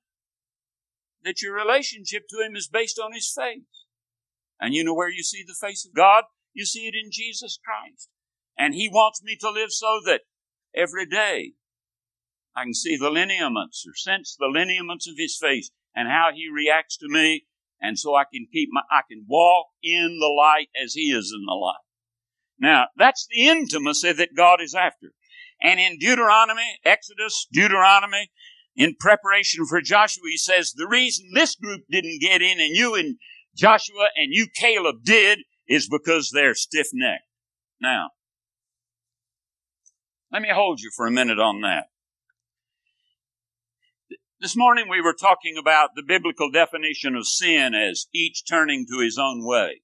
[1.26, 3.84] that your relationship to Him is based on His face.
[4.58, 6.24] And you know where you see the face of God?
[6.54, 8.08] You see it in Jesus Christ.
[8.56, 10.22] And He wants me to live so that
[10.74, 11.52] every day
[12.54, 16.48] I can see the lineaments or sense the lineaments of His face and how He
[16.48, 17.46] reacts to me.
[17.82, 21.34] And so I can keep my, I can walk in the light as He is
[21.36, 21.76] in the light.
[22.58, 25.08] Now, that's the intimacy that God is after.
[25.60, 28.30] And in Deuteronomy, Exodus, Deuteronomy,
[28.76, 32.94] in preparation for Joshua, he says, the reason this group didn't get in and you
[32.94, 33.16] and
[33.54, 37.24] Joshua and you, Caleb, did is because they're stiff necked.
[37.80, 38.10] Now,
[40.30, 41.86] let me hold you for a minute on that.
[44.38, 49.02] This morning we were talking about the biblical definition of sin as each turning to
[49.02, 49.80] his own way.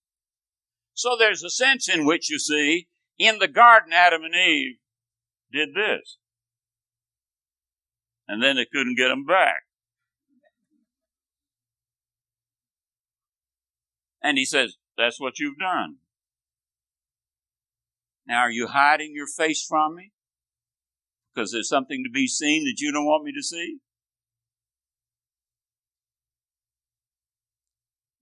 [0.93, 4.77] So there's a sense in which you see, in the garden, Adam and Eve
[5.51, 6.19] did this.
[8.29, 9.63] And then they couldn't get them back.
[14.23, 15.97] And he says, That's what you've done.
[18.27, 20.13] Now, are you hiding your face from me?
[21.35, 23.79] Because there's something to be seen that you don't want me to see?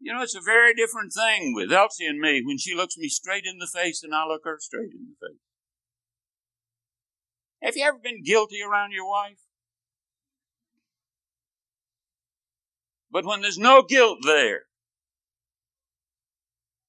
[0.00, 3.08] You know, it's a very different thing with Elsie and me when she looks me
[3.08, 5.38] straight in the face and I look her straight in the face.
[7.62, 9.40] Have you ever been guilty around your wife?
[13.10, 14.62] But when there's no guilt there,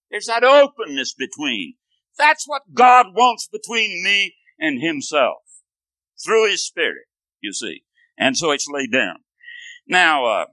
[0.10, 1.76] there's that openness between.
[2.18, 5.40] That's what God wants between me and Himself
[6.24, 7.06] through His Spirit,
[7.42, 7.84] you see.
[8.18, 9.18] And so it's laid down.
[9.88, 10.46] Now, uh,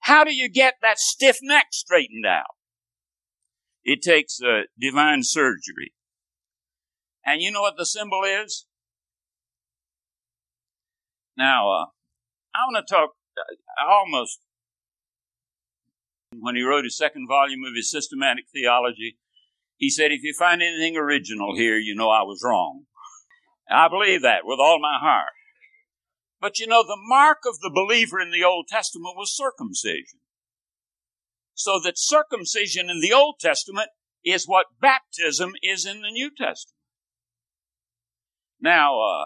[0.00, 2.56] how do you get that stiff neck straightened out?
[3.84, 5.94] It takes uh, divine surgery.
[7.24, 8.66] And you know what the symbol is?
[11.36, 11.86] Now, uh,
[12.54, 14.40] I want to talk uh, almost
[16.36, 19.18] when he wrote his second volume of his systematic theology.
[19.76, 22.84] He said, If you find anything original here, you know I was wrong.
[23.70, 25.32] I believe that with all my heart.
[26.40, 30.20] But you know, the mark of the believer in the Old Testament was circumcision.
[31.54, 33.88] So that circumcision in the Old Testament
[34.24, 36.76] is what baptism is in the New Testament.
[38.60, 39.24] Now, uh,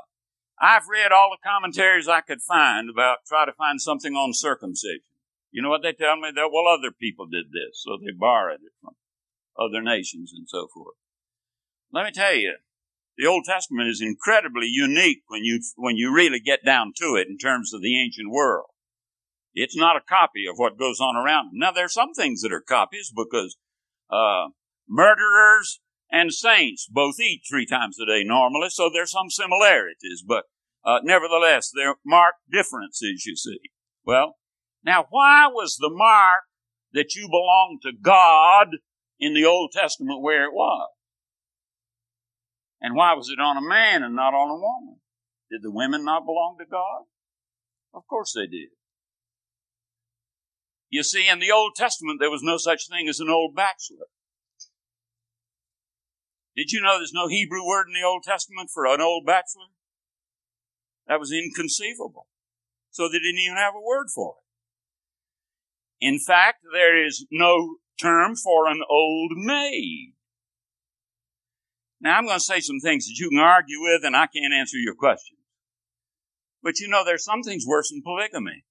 [0.60, 5.11] I've read all the commentaries I could find about try to find something on circumcision.
[5.52, 6.30] You know what they tell me?
[6.34, 8.94] That well, other people did this, so they borrowed it from
[9.56, 10.96] other nations and so forth.
[11.92, 12.56] Let me tell you,
[13.18, 17.28] the Old Testament is incredibly unique when you when you really get down to it
[17.28, 18.70] in terms of the ancient world.
[19.54, 21.50] It's not a copy of what goes on around.
[21.52, 23.58] Now there are some things that are copies because
[24.10, 24.48] uh,
[24.88, 30.44] murderers and saints both eat three times a day normally, so there's some similarities, but
[30.84, 33.58] uh, nevertheless, there are marked differences, you see.
[34.04, 34.36] Well,
[34.84, 36.42] now why was the mark
[36.92, 38.68] that you belong to God
[39.18, 40.88] in the Old Testament where it was?
[42.80, 44.96] And why was it on a man and not on a woman?
[45.50, 47.02] Did the women not belong to God?
[47.94, 48.70] Of course they did.
[50.90, 54.06] You see, in the Old Testament, there was no such thing as an old bachelor.
[56.56, 59.72] Did you know there's no Hebrew word in the Old Testament for an old bachelor?
[61.06, 62.26] That was inconceivable.
[62.90, 64.41] So they didn't even have a word for it.
[66.02, 70.14] In fact, there is no term for an old maid.
[72.00, 74.52] Now, I'm going to say some things that you can argue with, and I can't
[74.52, 75.38] answer your questions.
[76.60, 78.64] But you know, there's some things worse than polygamy.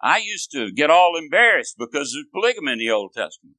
[0.00, 3.56] I used to get all embarrassed because of polygamy in the Old Testament.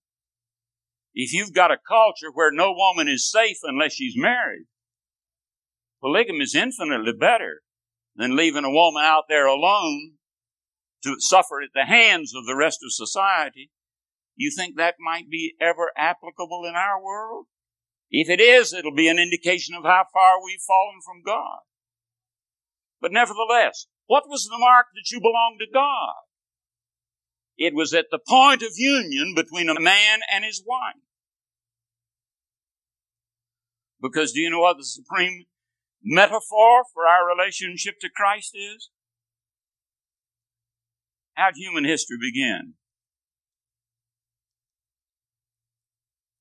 [1.13, 4.65] If you've got a culture where no woman is safe unless she's married,
[6.01, 7.61] polygamy is infinitely better
[8.15, 10.13] than leaving a woman out there alone
[11.03, 13.69] to suffer at the hands of the rest of society.
[14.35, 17.45] You think that might be ever applicable in our world?
[18.09, 21.59] If it is, it'll be an indication of how far we've fallen from God.
[23.01, 26.13] But nevertheless, what was the mark that you belonged to God?
[27.57, 30.95] It was at the point of union between a man and his wife.
[34.01, 35.45] Because do you know what the supreme
[36.05, 38.89] metaphor for our relationship to Christ is?
[41.33, 42.75] How'd human history begin?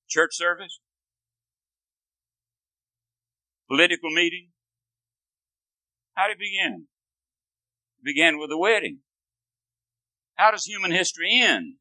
[0.09, 0.79] Church service?
[3.69, 4.51] Political meeting?
[6.13, 6.87] How did it begin?
[7.99, 8.99] It began with a wedding.
[10.37, 11.75] How does human history end?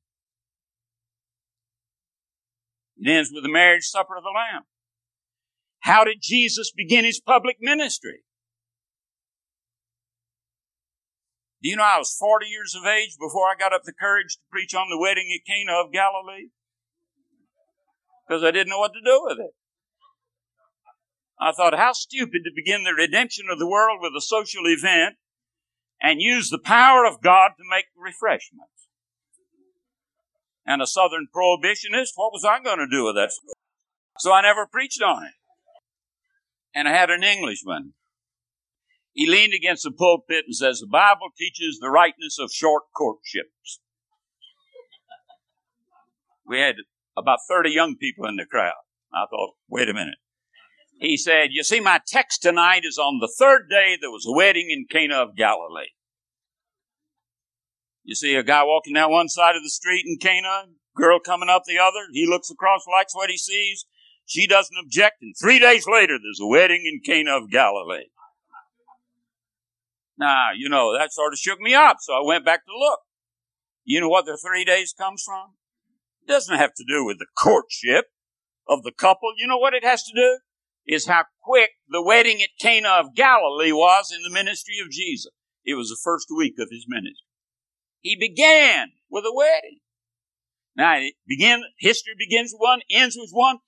[2.97, 4.63] It ends with the marriage supper of the Lamb.
[5.83, 8.23] How did Jesus begin his public ministry?
[11.61, 14.35] Do you know I was 40 years of age before I got up the courage
[14.35, 16.51] to preach on the wedding at Cana of Galilee?
[18.25, 19.51] Because I didn't know what to do with it.
[21.37, 25.15] I thought, how stupid to begin the redemption of the world with a social event
[26.01, 28.87] and use the power of God to make refreshments.
[30.65, 33.31] And a southern prohibitionist, what was I going to do with that?
[34.19, 35.33] So I never preached on it.
[36.75, 37.93] And I had an Englishman.
[39.13, 43.79] He leaned against the pulpit and says, the Bible teaches the rightness of short courtships.
[46.45, 46.75] We had
[47.15, 48.73] about 30 young people in the crowd.
[49.13, 50.17] I thought, wait a minute.
[50.99, 54.35] He said, You see, my text tonight is on the third day there was a
[54.35, 55.91] wedding in Cana of Galilee.
[58.03, 60.65] You see a guy walking down one side of the street in Cana,
[60.95, 62.07] girl coming up the other.
[62.11, 63.85] He looks across, likes what he sees.
[64.25, 68.07] She doesn't object, and three days later there's a wedding in Cana of Galilee.
[70.17, 72.99] Now, you know, that sort of shook me up, so I went back to look.
[73.83, 75.55] You know what the three days comes from?
[76.21, 78.05] It doesn't have to do with the courtship
[78.67, 79.33] of the couple.
[79.37, 80.39] You know what it has to do?
[80.85, 85.31] is how quick the wedding at Cana of Galilee was in the ministry of Jesus.
[85.63, 87.27] It was the first week of his ministry.
[88.01, 89.79] He began with a wedding.
[90.75, 93.59] Now, it begin, history begins with one, ends with one.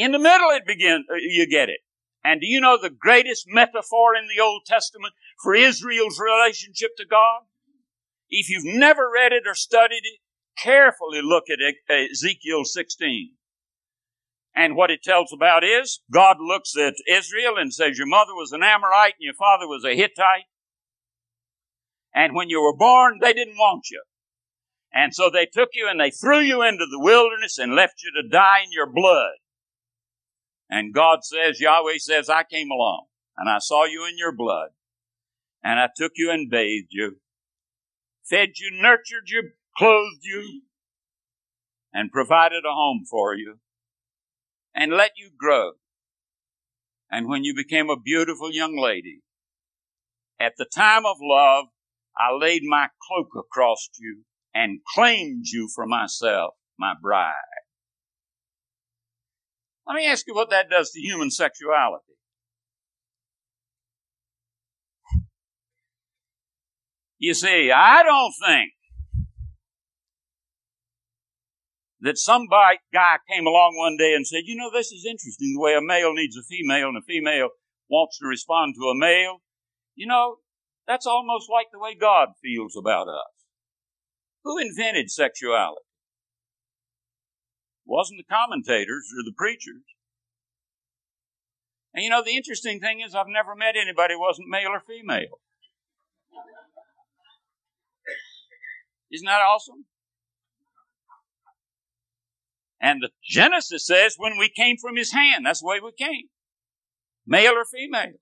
[0.00, 1.80] In the middle, it begins, uh, you get it.
[2.24, 7.04] And do you know the greatest metaphor in the Old Testament for Israel's relationship to
[7.04, 7.42] God?
[8.30, 10.20] If you've never read it or studied it,
[10.56, 11.58] carefully look at
[11.90, 13.32] Ezekiel 16.
[14.56, 18.52] And what it tells about is God looks at Israel and says, Your mother was
[18.52, 20.48] an Amorite and your father was a Hittite.
[22.14, 24.02] And when you were born, they didn't want you.
[24.94, 28.10] And so they took you and they threw you into the wilderness and left you
[28.12, 29.32] to die in your blood.
[30.70, 33.06] And God says, Yahweh says, I came along
[33.36, 34.70] and I saw you in your blood
[35.64, 37.16] and I took you and bathed you,
[38.24, 40.62] fed you, nurtured you, clothed you,
[41.92, 43.58] and provided a home for you
[44.74, 45.72] and let you grow.
[47.10, 49.22] And when you became a beautiful young lady,
[50.38, 51.66] at the time of love,
[52.16, 54.22] I laid my cloak across you
[54.54, 57.34] and claimed you for myself, my bride.
[59.90, 62.14] Let me ask you what that does to human sexuality.
[67.18, 68.70] You see, I don't think
[72.02, 75.60] that some guy came along one day and said, you know, this is interesting the
[75.60, 77.48] way a male needs a female and a female
[77.88, 79.38] wants to respond to a male.
[79.96, 80.36] You know,
[80.86, 83.34] that's almost like the way God feels about us.
[84.44, 85.89] Who invented sexuality?
[87.90, 89.82] Wasn't the commentators or the preachers.
[91.92, 94.80] And you know, the interesting thing is I've never met anybody who wasn't male or
[94.86, 95.40] female.
[99.10, 99.86] Isn't that awesome?
[102.80, 106.28] And the Genesis says when we came from his hand, that's the way we came.
[107.26, 108.20] Male or female.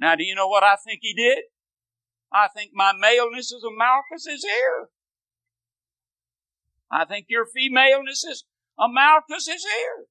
[0.00, 1.44] Now, do you know what I think he did?
[2.32, 4.88] I think my maleness is a Malchus is here.
[6.90, 8.44] I think your femaleness is
[8.78, 10.06] a Malchus is here.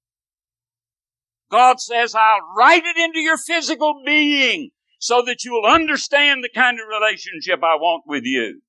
[1.51, 4.69] God says, I'll write it into your physical being
[4.99, 8.61] so that you'll understand the kind of relationship I want with you.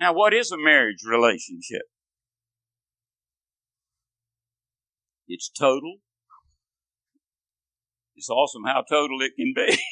[0.00, 1.82] Now, what is a marriage relationship?
[5.28, 5.98] It's total.
[8.16, 9.78] It's awesome how total it can be.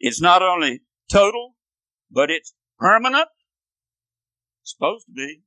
[0.00, 0.80] it's not only
[1.10, 1.54] total,
[2.10, 3.28] but it's permanent.
[4.64, 5.42] Supposed to be.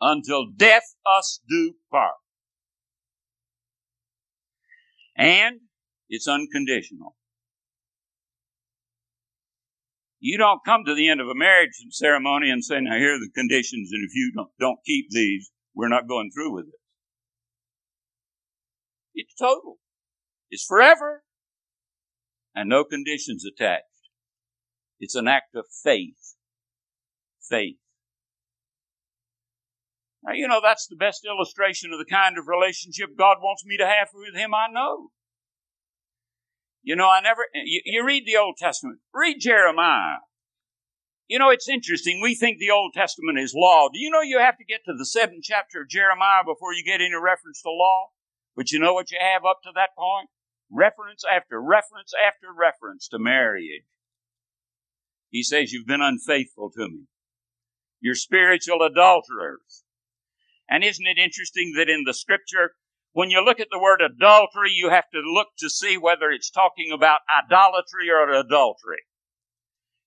[0.00, 2.14] Until death us do part.
[5.16, 5.60] And
[6.08, 7.16] it's unconditional.
[10.18, 13.18] You don't come to the end of a marriage ceremony and say, now here are
[13.18, 16.80] the conditions, and if you don't, don't keep these, we're not going through with it.
[19.14, 19.78] It's total.
[20.50, 21.22] It's forever.
[22.54, 23.84] And no conditions attached.
[24.98, 26.36] It's an act of faith.
[27.48, 27.76] Faith.
[30.22, 33.76] Now, you know, that's the best illustration of the kind of relationship God wants me
[33.78, 35.08] to have with Him, I know.
[36.82, 40.18] You know, I never, you, you read the Old Testament, read Jeremiah.
[41.28, 42.20] You know, it's interesting.
[42.20, 43.88] We think the Old Testament is law.
[43.92, 46.82] Do you know you have to get to the seventh chapter of Jeremiah before you
[46.84, 48.08] get any reference to law?
[48.56, 50.28] But you know what you have up to that point?
[50.70, 53.84] Reference after reference after reference to marriage.
[55.30, 57.04] He says, You've been unfaithful to me.
[58.00, 59.84] You're spiritual adulterers.
[60.70, 62.72] And isn't it interesting that in the scripture,
[63.12, 66.50] when you look at the word adultery, you have to look to see whether it's
[66.50, 69.02] talking about idolatry or adultery.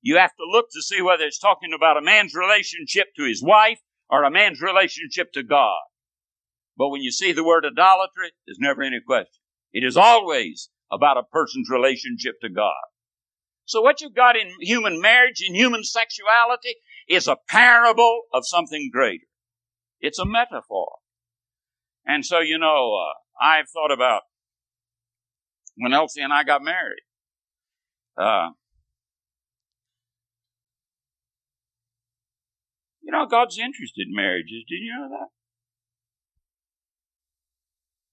[0.01, 3.43] You have to look to see whether it's talking about a man's relationship to his
[3.43, 5.81] wife or a man's relationship to God.
[6.77, 9.41] But when you see the word idolatry, there's never any question.
[9.73, 12.73] It is always about a person's relationship to God.
[13.65, 16.75] So what you've got in human marriage and human sexuality
[17.07, 19.25] is a parable of something greater.
[20.03, 20.97] It's a metaphor.
[22.05, 24.23] And so, you know, uh, I've thought about
[25.77, 27.03] when Elsie and I got married.
[28.17, 28.49] Uh,
[33.01, 34.65] you know, God's interested in marriages.
[34.67, 35.27] Did you know that?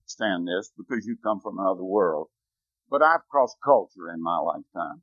[0.07, 2.29] Stand this because you come from another world.
[2.89, 5.03] But I've crossed culture in my lifetime.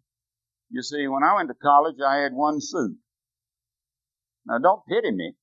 [0.70, 2.96] You see, when I went to college, I had one suit.
[4.46, 5.36] Now, don't pity me.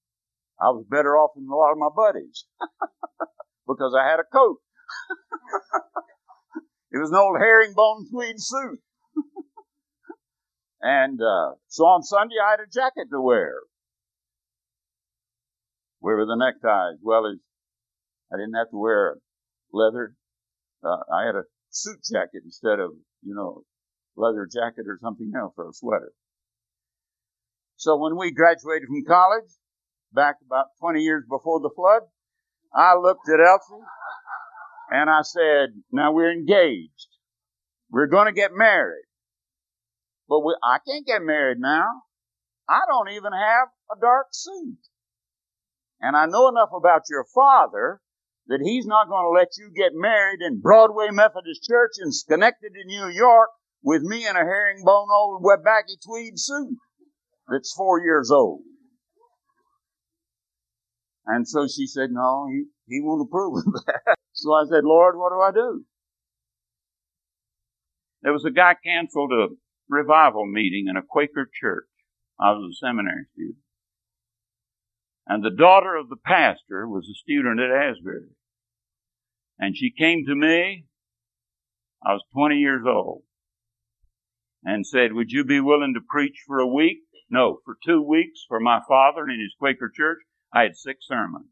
[0.61, 2.45] I was better off than a lot of my buddies
[3.67, 4.59] because I had a coat.
[6.93, 8.81] it was an old herringbone tweed suit.
[10.81, 13.55] and uh, so on Sunday, I had a jacket to wear.
[16.01, 17.01] Where were the neckties?
[17.03, 17.39] Well, as
[18.33, 19.17] I didn't have to wear
[19.73, 20.15] leather.
[20.85, 22.93] Uh, I had a suit jacket instead of,
[23.23, 23.63] you know,
[24.17, 26.13] leather jacket or something else or a sweater.
[27.77, 29.51] So when we graduated from college,
[30.15, 32.03] back about 20 years before the flood,
[32.75, 33.85] I looked at Elsie
[34.91, 37.09] and I said, now we're engaged.
[37.91, 39.07] We're going to get married.
[40.29, 41.87] But we, I can't get married now.
[42.69, 44.79] I don't even have a dark suit.
[46.01, 48.01] And I know enough about your father
[48.47, 52.85] that he's not going to let you get married in Broadway Methodist Church in Schenectady,
[52.87, 53.51] New York
[53.83, 56.79] with me in a herringbone old webbacky tweed suit
[57.49, 58.63] that's four years old.
[61.27, 64.17] And so she said, no, he, he won't approve of that.
[64.33, 65.85] So I said, Lord, what do I do?
[68.23, 69.49] There was a guy canceled a
[69.89, 71.89] revival meeting in a Quaker church.
[72.41, 73.59] I was a seminary student.
[75.27, 78.29] And the daughter of the pastor was a student at Asbury.
[79.59, 80.87] And she came to me.
[82.05, 83.23] I was 20 years old
[84.63, 86.99] and said, would you be willing to preach for a week?
[87.31, 90.19] No, for two weeks for my father in his Quaker church.
[90.55, 91.51] I had six sermons.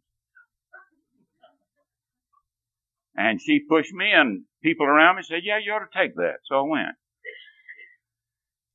[3.17, 6.39] And she pushed me and people around me said, yeah, you ought to take that.
[6.45, 6.97] So I went.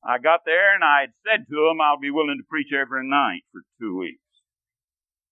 [0.04, 3.08] I got there and I had said to them, I'll be willing to preach every
[3.08, 4.22] night for two weeks.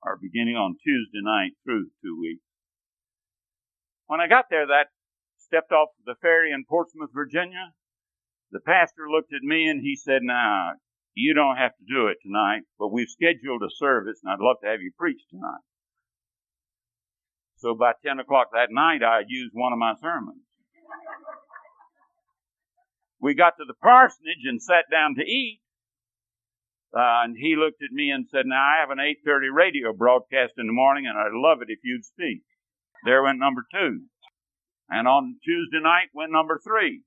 [0.03, 2.43] Or beginning on Tuesday night through two weeks.
[4.07, 4.89] When I got there, that
[5.39, 7.75] stepped off the ferry in Portsmouth, Virginia.
[8.51, 10.73] The pastor looked at me and he said, now,
[11.17, 14.57] you don't have to do it tonight, but we've scheduled a service and I'd love
[14.63, 15.65] to have you preach tonight.
[17.57, 20.45] So by 10 o'clock that night, I used one of my sermons.
[23.19, 25.61] We got to the parsonage and sat down to eat.
[26.95, 30.53] Uh, and he looked at me and said, now I have an 8.30 radio broadcast
[30.59, 32.43] in the morning and I'd love it if you'd speak.
[33.07, 34.05] There went number two.
[34.91, 37.03] And on Tuesday night went number three.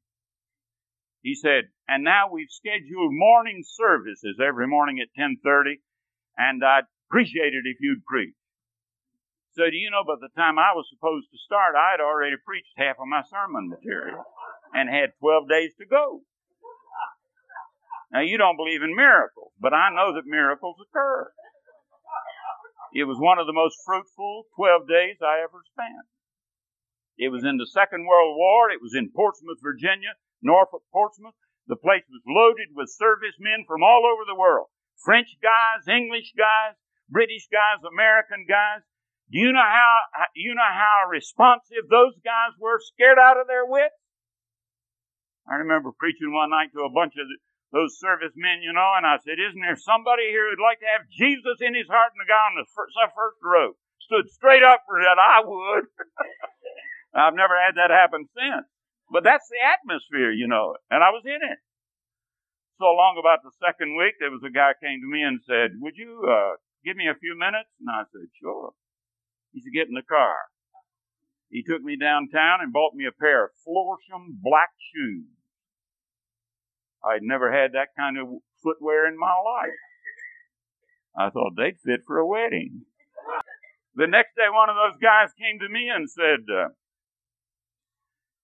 [1.22, 5.82] He said, and now we've scheduled morning services every morning at 1030,
[6.38, 8.38] and I'd appreciate it if you'd preach.
[9.58, 12.38] So do you know by the time I was supposed to start, I had already
[12.46, 14.22] preached half of my sermon material
[14.78, 16.22] and had 12 days to go.
[18.14, 21.34] Now you don't believe in miracles, but I know that miracles occur.
[22.94, 26.06] It was one of the most fruitful 12 days I ever spent.
[27.18, 28.70] It was in the Second World War.
[28.70, 30.14] It was in Portsmouth, Virginia.
[30.42, 31.36] Norfolk, Portsmouth.
[31.70, 34.74] The place was loaded with servicemen from all over the world.
[34.98, 36.74] French guys, English guys,
[37.08, 38.82] British guys, American guys.
[39.30, 43.70] Do you know how, you know how responsive those guys were, scared out of their
[43.70, 43.94] wits?
[45.46, 47.30] I remember preaching one night to a bunch of
[47.70, 51.06] those servicemen, you know, and I said, isn't there somebody here who'd like to have
[51.14, 52.18] Jesus in his heart?
[52.18, 53.78] And the guy on the first, first row
[54.10, 55.22] stood straight up for that.
[55.22, 55.86] I would.
[57.14, 58.66] I've never had that happen since.
[59.12, 61.60] But that's the atmosphere, you know, and I was in it.
[62.78, 65.76] So along about the second week, there was a guy came to me and said,
[65.82, 66.56] would you, uh,
[66.86, 67.74] give me a few minutes?
[67.82, 68.72] And I said, sure.
[69.52, 70.38] He said, get in the car.
[71.50, 75.28] He took me downtown and bought me a pair of Florsheim black shoes.
[77.04, 79.82] I'd never had that kind of footwear in my life.
[81.18, 82.86] I thought they'd fit for a wedding.
[83.96, 86.70] The next day, one of those guys came to me and said, uh,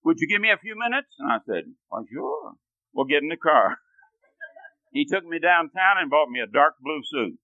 [0.06, 1.10] Would you give me a few minutes?
[1.18, 2.54] And I said, Why, sure.
[2.94, 3.78] We'll get in the car.
[4.94, 7.36] He took me downtown and bought me a dark blue suit.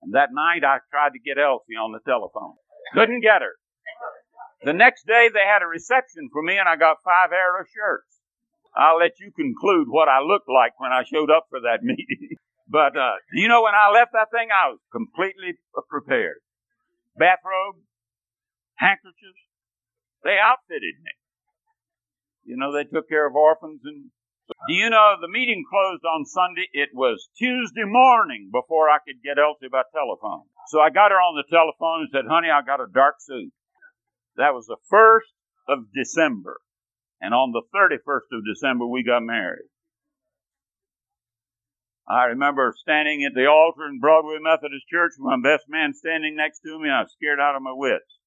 [0.00, 2.56] And that night, I tried to get Elsie on the telephone.
[2.94, 3.60] Couldn't get her.
[4.64, 8.08] The next day, they had a reception for me, and I got five Arrow shirts.
[8.74, 12.40] I'll let you conclude what I looked like when I showed up for that meeting.
[12.68, 16.40] but uh, you know, when I left that thing, I was completely prepared.
[17.18, 17.84] Bathrobe,
[18.80, 19.44] handkerchiefs,
[20.24, 21.12] they outfitted me.
[22.44, 24.10] You know, they took care of orphans and.
[24.68, 26.68] Do you know the meeting closed on Sunday?
[26.72, 30.44] It was Tuesday morning before I could get Elsie by telephone.
[30.68, 33.52] So I got her on the telephone and said, honey, I got a dark suit.
[34.36, 35.32] That was the first
[35.68, 36.60] of December.
[37.20, 39.70] And on the 31st of December, we got married.
[42.08, 46.36] I remember standing at the altar in Broadway Methodist Church with my best man standing
[46.36, 46.90] next to me.
[46.90, 48.18] I was scared out of my wits.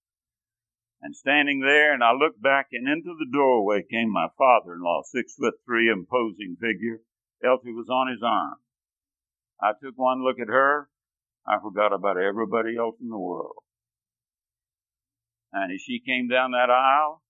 [1.01, 5.35] And standing there, and I looked back, and into the doorway came my father-in-law, six
[5.35, 7.01] foot three, imposing figure.
[7.43, 8.55] Elsie was on his arm.
[9.61, 10.89] I took one look at her.
[11.47, 13.61] I forgot about everybody else in the world.
[15.53, 17.21] And as she came down that aisle,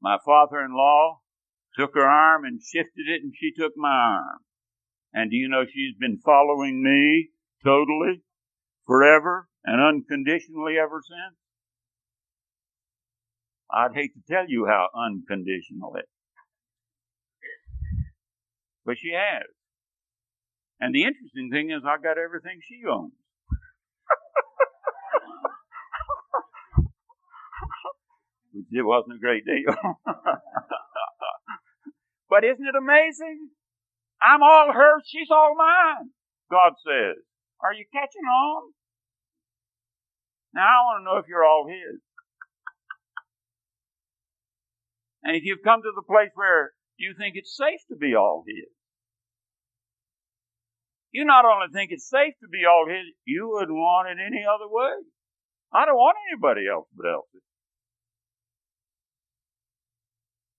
[0.00, 1.20] my father-in-law
[1.78, 4.38] took her arm and shifted it and she took my arm.
[5.12, 7.30] And do you know she's been following me
[7.62, 8.22] totally,
[8.86, 11.38] forever, and unconditionally ever since?
[13.74, 16.02] I'd hate to tell you how unconditionally.
[18.86, 19.48] But she has.
[20.80, 23.12] And the interesting thing is I got everything she owns.
[28.70, 29.74] it wasn't a great deal.
[32.30, 33.48] but isn't it amazing?
[34.22, 36.10] I'm all hers, she's all mine,
[36.50, 37.16] God says.
[37.60, 38.72] Are you catching on?
[40.54, 42.00] Now I want to know if you're all His.
[45.24, 48.44] And if you've come to the place where you think it's safe to be all
[48.46, 48.68] His,
[51.10, 54.44] you not only think it's safe to be all His, you wouldn't want it any
[54.44, 54.92] other way.
[55.72, 57.42] I don't want anybody else but Elsie.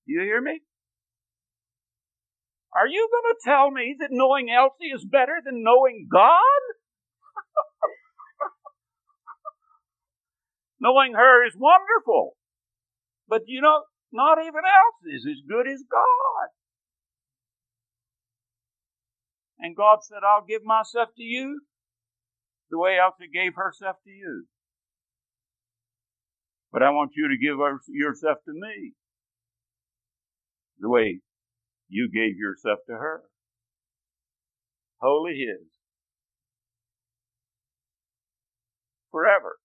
[0.06, 0.62] You hear me?
[2.76, 6.62] Are you going to tell me that knowing Elsie is better than knowing God?
[10.82, 12.36] knowing her is wonderful.
[13.30, 16.50] But you know, not even Elsie is as good as God.
[19.60, 21.62] And God said, I'll give myself to you
[22.70, 24.46] the way Elsie gave herself to you.
[26.72, 28.94] But I want you to give yourself to me
[30.80, 31.22] the way
[31.88, 33.24] you gave yourself to her.
[34.98, 35.68] Wholly His.
[39.12, 39.56] Forever.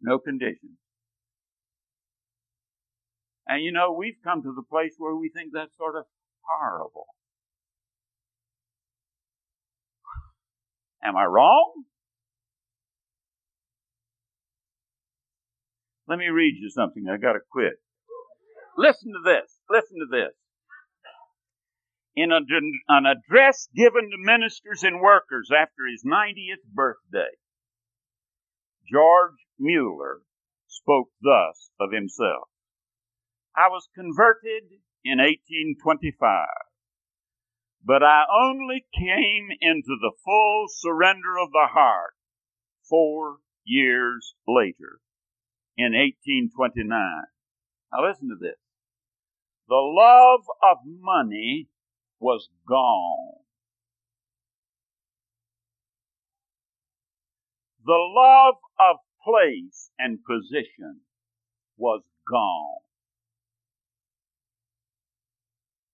[0.00, 0.77] No conditions.
[3.48, 6.04] And you know, we've come to the place where we think that's sort of
[6.42, 7.06] horrible.
[11.02, 11.84] Am I wrong?
[16.06, 17.06] Let me read you something.
[17.10, 17.74] I gotta quit.
[18.76, 19.58] Listen to this.
[19.70, 20.34] Listen to this.
[22.14, 27.36] In an address given to ministers and workers after his 90th birthday,
[28.90, 30.22] George Mueller
[30.66, 32.48] spoke thus of himself.
[33.58, 34.70] I was converted
[35.04, 36.46] in 1825,
[37.84, 42.14] but I only came into the full surrender of the heart
[42.88, 45.00] four years later
[45.76, 46.86] in 1829.
[47.92, 48.54] Now listen to this.
[49.68, 51.66] The love of money
[52.20, 53.42] was gone.
[57.84, 61.00] The love of place and position
[61.76, 62.87] was gone.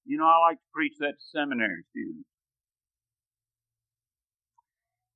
[0.05, 2.29] You know, I like to preach that to seminary students.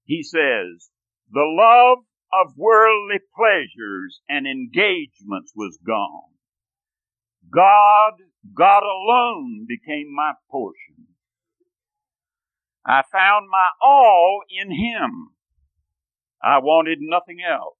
[0.05, 0.89] He says,
[1.31, 1.99] the love
[2.33, 6.33] of worldly pleasures and engagements was gone.
[7.51, 8.15] God
[8.55, 11.07] God alone became my portion.
[12.87, 15.31] I found my all in Him.
[16.43, 17.77] I wanted nothing else.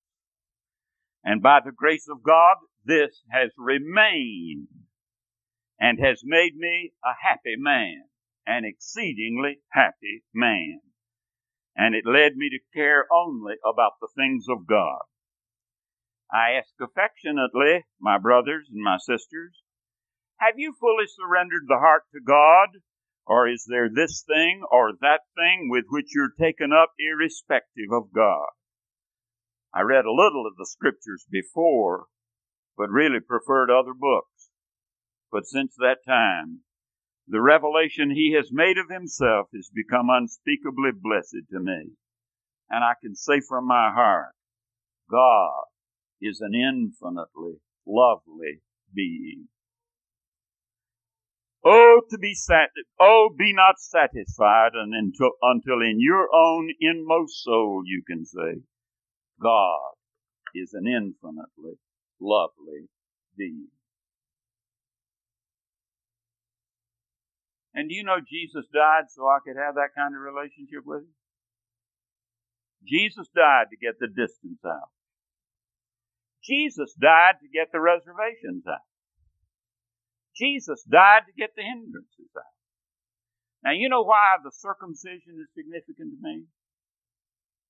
[1.25, 4.69] And by the grace of God, this has remained
[5.81, 8.05] and has made me a happy man,
[8.47, 10.81] an exceedingly happy man.
[11.77, 15.03] And it led me to care only about the things of God.
[16.33, 19.63] I ask affectionately, my brothers and my sisters,
[20.39, 22.83] have you fully surrendered the heart to God?
[23.27, 28.13] Or is there this thing or that thing with which you're taken up irrespective of
[28.15, 28.49] God?
[29.75, 32.07] I read a little of the scriptures before,
[32.77, 34.38] but really preferred other books.
[35.31, 36.61] But since that time,
[37.27, 41.91] the revelation he has made of himself has become unspeakably blessed to me.
[42.71, 44.35] And I can say from my heart,
[45.11, 45.65] God
[46.21, 48.63] is an infinitely lovely
[48.95, 49.49] being.
[51.65, 57.83] Oh, to be sat, oh, be not satisfied until, until in your own inmost soul
[57.85, 58.63] you can say,
[59.43, 59.93] God
[60.55, 61.79] is an infinitely
[62.21, 62.89] lovely
[63.37, 63.69] being.
[67.79, 71.07] And do you know Jesus died so I could have that kind of relationship with
[71.07, 71.15] him?
[72.83, 74.91] Jesus died to get the distance out.
[76.43, 78.83] Jesus died to get the reservations out.
[80.35, 82.59] Jesus died to get the hindrances out.
[83.63, 86.51] Now, you know why the circumcision is significant to me?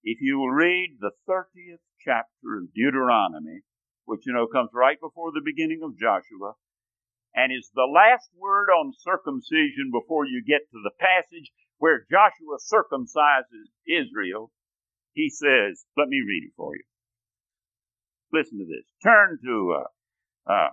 [0.05, 3.61] If you will read the 30th chapter of Deuteronomy,
[4.07, 6.57] which you know comes right before the beginning of Joshua,
[7.39, 12.59] and is the last word on circumcision before you get to the passage where Joshua
[12.59, 14.51] circumcises Israel,
[15.13, 16.83] he says, let me read it for you.
[18.33, 18.85] Listen to this.
[19.05, 20.69] Turn to uh, uh,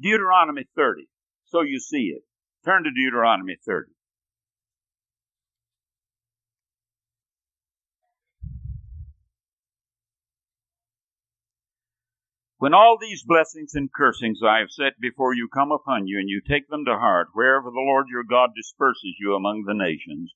[0.00, 1.06] Deuteronomy 30,
[1.44, 2.22] so you see it.
[2.64, 3.92] Turn to Deuteronomy 30.
[12.60, 16.28] When all these blessings and cursings I have set before you come upon you, and
[16.28, 20.34] you take them to heart, wherever the Lord your God disperses you among the nations,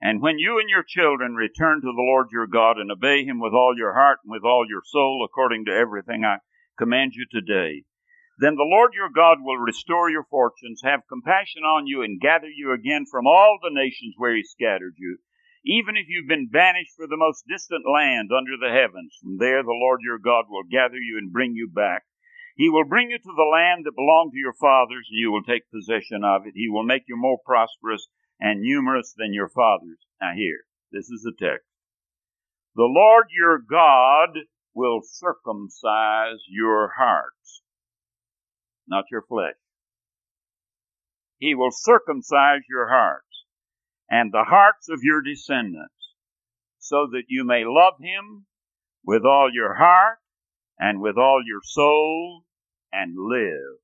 [0.00, 3.38] and when you and your children return to the Lord your God and obey him
[3.38, 6.38] with all your heart and with all your soul, according to everything I
[6.78, 7.84] command you today,
[8.40, 12.50] then the Lord your God will restore your fortunes, have compassion on you, and gather
[12.50, 15.18] you again from all the nations where he scattered you.
[15.64, 19.62] Even if you've been banished for the most distant land under the heavens, from there
[19.62, 22.02] the Lord your God will gather you and bring you back.
[22.56, 25.44] He will bring you to the land that belonged to your fathers, and you will
[25.44, 26.54] take possession of it.
[26.54, 28.08] He will make you more prosperous
[28.40, 29.98] and numerous than your fathers.
[30.20, 31.66] Now, here, this is the text.
[32.74, 34.30] The Lord your God
[34.74, 37.62] will circumcise your hearts,
[38.88, 39.54] not your flesh.
[41.38, 43.31] He will circumcise your hearts
[44.12, 46.14] and the hearts of your descendants,
[46.78, 48.44] so that you may love him
[49.02, 50.18] with all your heart
[50.78, 52.44] and with all your soul
[52.92, 53.78] and live.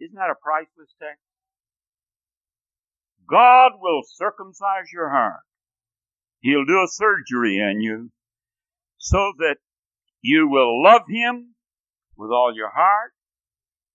[0.00, 1.22] Isn't that a priceless text?
[3.30, 5.44] God will circumcise your heart.
[6.40, 8.10] He'll do a surgery in you
[8.96, 9.56] so that
[10.20, 11.54] you will love Him
[12.16, 13.12] with all your heart,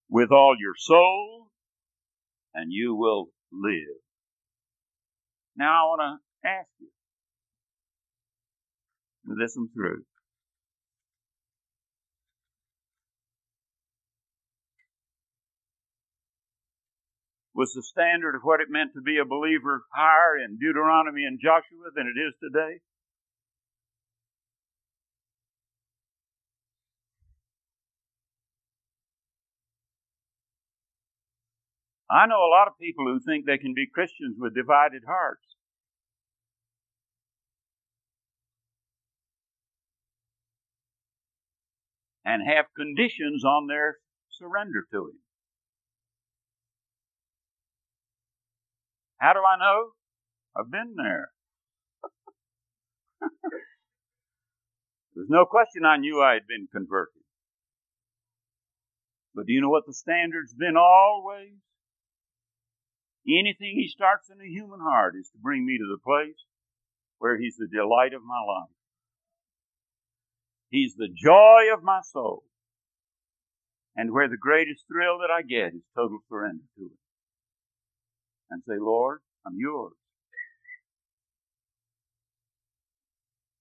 [0.10, 1.50] with all your soul,
[2.54, 4.00] and you will live.
[5.56, 6.90] Now I want to ask you,
[9.26, 10.04] listen through.
[17.56, 21.40] Was the standard of what it meant to be a believer higher in Deuteronomy and
[21.40, 22.82] Joshua than it is today?
[32.14, 35.42] I know a lot of people who think they can be Christians with divided hearts.
[42.24, 43.98] And have conditions on their
[44.30, 45.20] surrender to Him.
[49.18, 49.90] How do I know?
[50.56, 51.32] I've been there.
[55.16, 57.24] There's no question I knew I had been converted.
[59.34, 61.54] But do you know what the standard's been always?
[63.28, 66.44] Anything he starts in the human heart is to bring me to the place
[67.20, 68.70] where he's the delight of my life.
[70.70, 72.44] He's the joy of my soul.
[73.96, 76.98] And where the greatest thrill that I get is total surrender to him.
[78.50, 79.94] and say, Lord, I'm yours.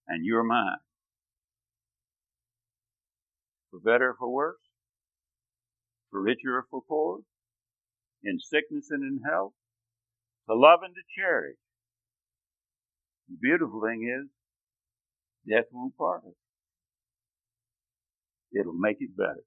[0.08, 0.78] And you're mine.
[3.70, 4.60] For better or for worse,
[6.10, 7.20] for richer or for poor,
[8.24, 9.52] in sickness and in health,
[10.48, 11.56] to love and to cherish.
[13.30, 14.28] The beautiful thing is,
[15.48, 16.34] death won't part us.
[18.58, 19.44] It'll make it better.